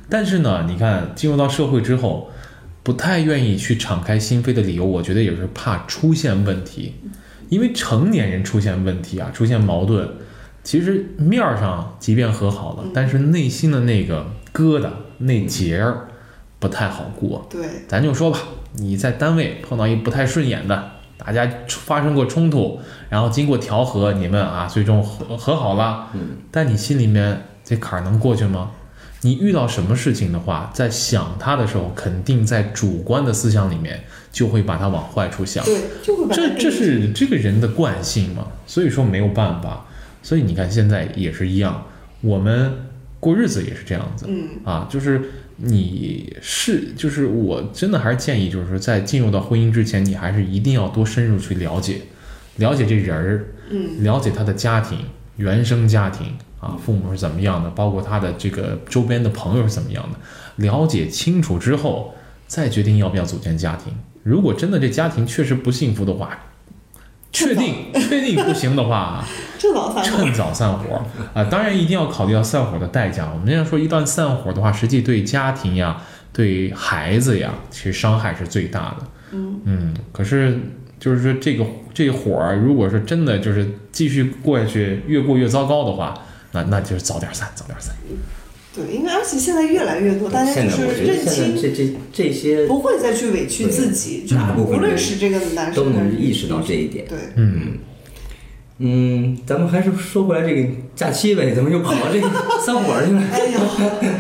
[0.09, 2.31] 但是呢，你看进入到社会之后，
[2.85, 6.95] 不太愿意去敞开心扉的理由，我觉得也是怕出现问题，
[7.49, 10.07] 因为成年人出现问题啊，出现矛盾，
[10.63, 16.09] 其实面儿上即便和好了，但是内心的那个疙瘩那结儿
[16.59, 17.47] 不太好过。
[17.49, 18.39] 对，咱就说吧，
[18.75, 22.79] 你在单位碰到一不太顺眼的，大家发生过冲突，
[23.09, 28.73] 然后经过调和，你们啊最终和和好了，嗯，但你心里面这坎儿能过去吗？
[29.25, 35.65] 你遇到什么事情的话，在想它的时候，肯定在主观的思想里面就会把它往坏处想。
[35.65, 39.87] 对，就会把这这是这个人的惯性嘛，所以说没有办法。
[40.23, 41.87] 所以你看现在也是一样，
[42.21, 42.73] 我们
[43.19, 45.21] 过日子也是这样子，嗯啊，就是
[45.57, 52.03] 你是就是我真的还是建议，就是说在进入到婚姻之前，你还是一定要多深入去了解，
[52.57, 54.99] 了解这人儿，嗯，了解他的家庭、
[55.37, 56.27] 原生家庭
[56.65, 60.19] 啊，父母是怎么样的，包括他的这个周边的朋友是怎么样的，
[60.57, 62.15] 了解清楚之后，
[62.47, 63.93] 再决定要不要组建家庭。
[64.23, 66.39] 如果真的这家庭确实不幸福的话，
[67.31, 69.23] 确定确定不行的话，
[69.59, 70.05] 趁早散。
[70.05, 71.03] 趁早散伙
[71.35, 71.45] 啊！
[71.45, 73.29] 当然一定要考虑到散伙的代价。
[73.35, 76.01] 我们要说，一旦散伙的话，实际对家庭呀、
[76.33, 79.07] 对孩子呀，其实伤害是最大的。
[79.33, 80.61] 嗯可是
[81.01, 86.15] 就是说，这个这个火儿，如果是真的就是继续过下去，越过越糟糕的话，
[86.55, 87.95] 那那就是早点散，早点散。
[88.75, 97.07] 对，因为而且现在越来越多，大家就是认清，这这这些不会再去委屈自己，就无论是这个男生还是能意识到这一点。
[97.09, 97.79] 对，嗯，
[98.79, 102.29] 嗯，咱们还是说回来这个假期呗，怎么又跑到这个
[102.67, 103.23] 散伙去了？
[103.33, 103.61] 哎呦，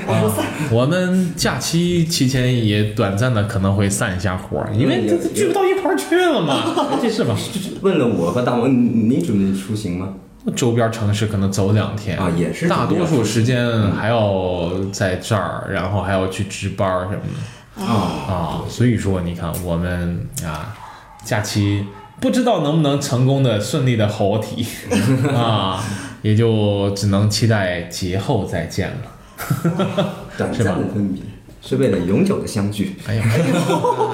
[0.06, 0.46] 我不散。
[0.70, 7.36] 我们假期期间也短暂的可能会散一下伙，因为这这聚不到一块儿去了嘛， 这是吧？
[7.80, 10.14] 问了我和大王，你你准备出行吗？
[10.54, 17.82] 周边城市可能走两天啊也是大多数时间还要在这儿，然后还要去值班儿什么的。
[17.82, 17.88] 啊，
[18.28, 20.76] 啊，所以说你看我们啊，
[21.24, 21.86] 假期
[22.20, 24.66] 不知道能不能成功的顺利的合体
[25.34, 25.82] 啊，
[26.22, 28.96] 也就只能期待节后再见了。
[30.38, 31.22] 短是吧暂的分别
[31.60, 32.94] 是为了永久的相聚。
[33.06, 33.24] 哎呀，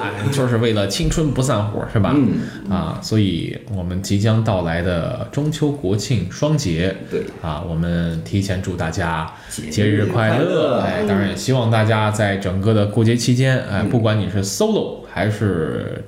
[0.31, 2.13] 就是为了青春不散伙，是吧？
[2.15, 7.21] 嗯，啊，所以我们即将到来的中秋、国庆双节，对。
[7.41, 16.03] 啊，我们提前祝大家节节日快快乐哎，当然也希望大家在整个的过节期间，哎，不管你是 solo 还是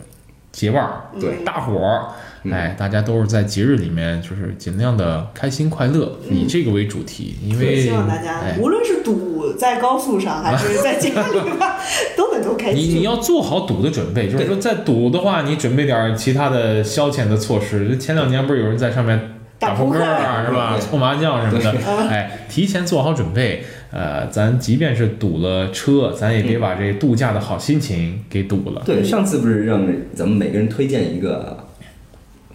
[0.51, 1.43] 结伴儿，对。
[1.43, 2.07] 大伙儿，
[2.52, 11.78] 哎，大家都是在节日里面，就是尽量的开心快乐，以这个为主题，因为希望大家哎无论是堵在高速上还是在家里吧，
[12.18, 12.82] 都能多开心。
[12.82, 17.98] 你你要做好堵的准备，就是说在堵的话，你准备点儿其他的消遣的措施。
[17.98, 19.20] 前两年不是有人在上面
[19.60, 20.78] 打扑克啊，是吧？
[20.80, 21.72] 搓麻将什么的，
[22.10, 23.64] 哎，提前做好准备。
[23.91, 28.82] 呃，咱即便是堵了车，咱也别把这度假的好心情给堵了。
[28.84, 29.86] 对，上次不是让
[30.16, 31.68] 咱们每个人推荐一个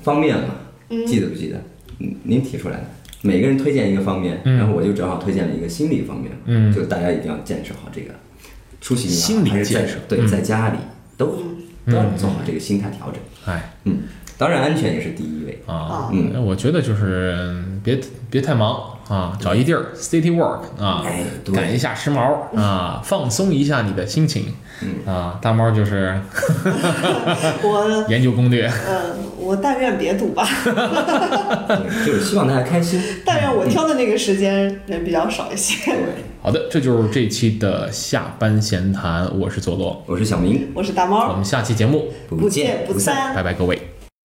[0.09, 0.55] 方面嘛？
[1.07, 1.63] 记得不记得？
[1.99, 2.85] 嗯，您提出来的，
[3.21, 4.57] 每个人推荐一个方面，嗯。
[4.57, 6.73] 然后我就正好推荐了一个心理方面，嗯。
[6.75, 8.15] 就大家一定要建设好这个
[8.81, 9.97] 出行心理还是在建设。
[10.09, 10.27] 对，嗯。
[10.27, 10.79] 在家里
[11.19, 11.43] 都好，
[11.87, 13.21] 都要做好这个心态调整。
[13.53, 13.75] 哎。
[13.85, 13.99] 嗯，
[14.39, 15.63] 当然安全也是第一位。
[15.67, 16.43] 啊，嗯。
[16.43, 18.01] 我觉得就是嗯别
[18.31, 21.05] 别太忙啊，找一地儿 city work 啊
[21.53, 24.45] 赶一下时髦啊，放松一下你的心情
[24.83, 25.39] 嗯啊。
[25.41, 26.19] 大猫就是
[27.63, 28.67] 我 研究攻略。
[28.89, 33.01] 嗯，我但愿别赌吧， 对就是希望大家开心。
[33.25, 35.93] 但愿我挑的那个时间人比较少一些。
[35.93, 35.97] 对，
[36.43, 42.99] 好的，这就是这期的下班闲谈，我是佐罗，我是小明，我是大猫我，们下期节目不见不。
[42.99, 43.98] 散拜拜各位。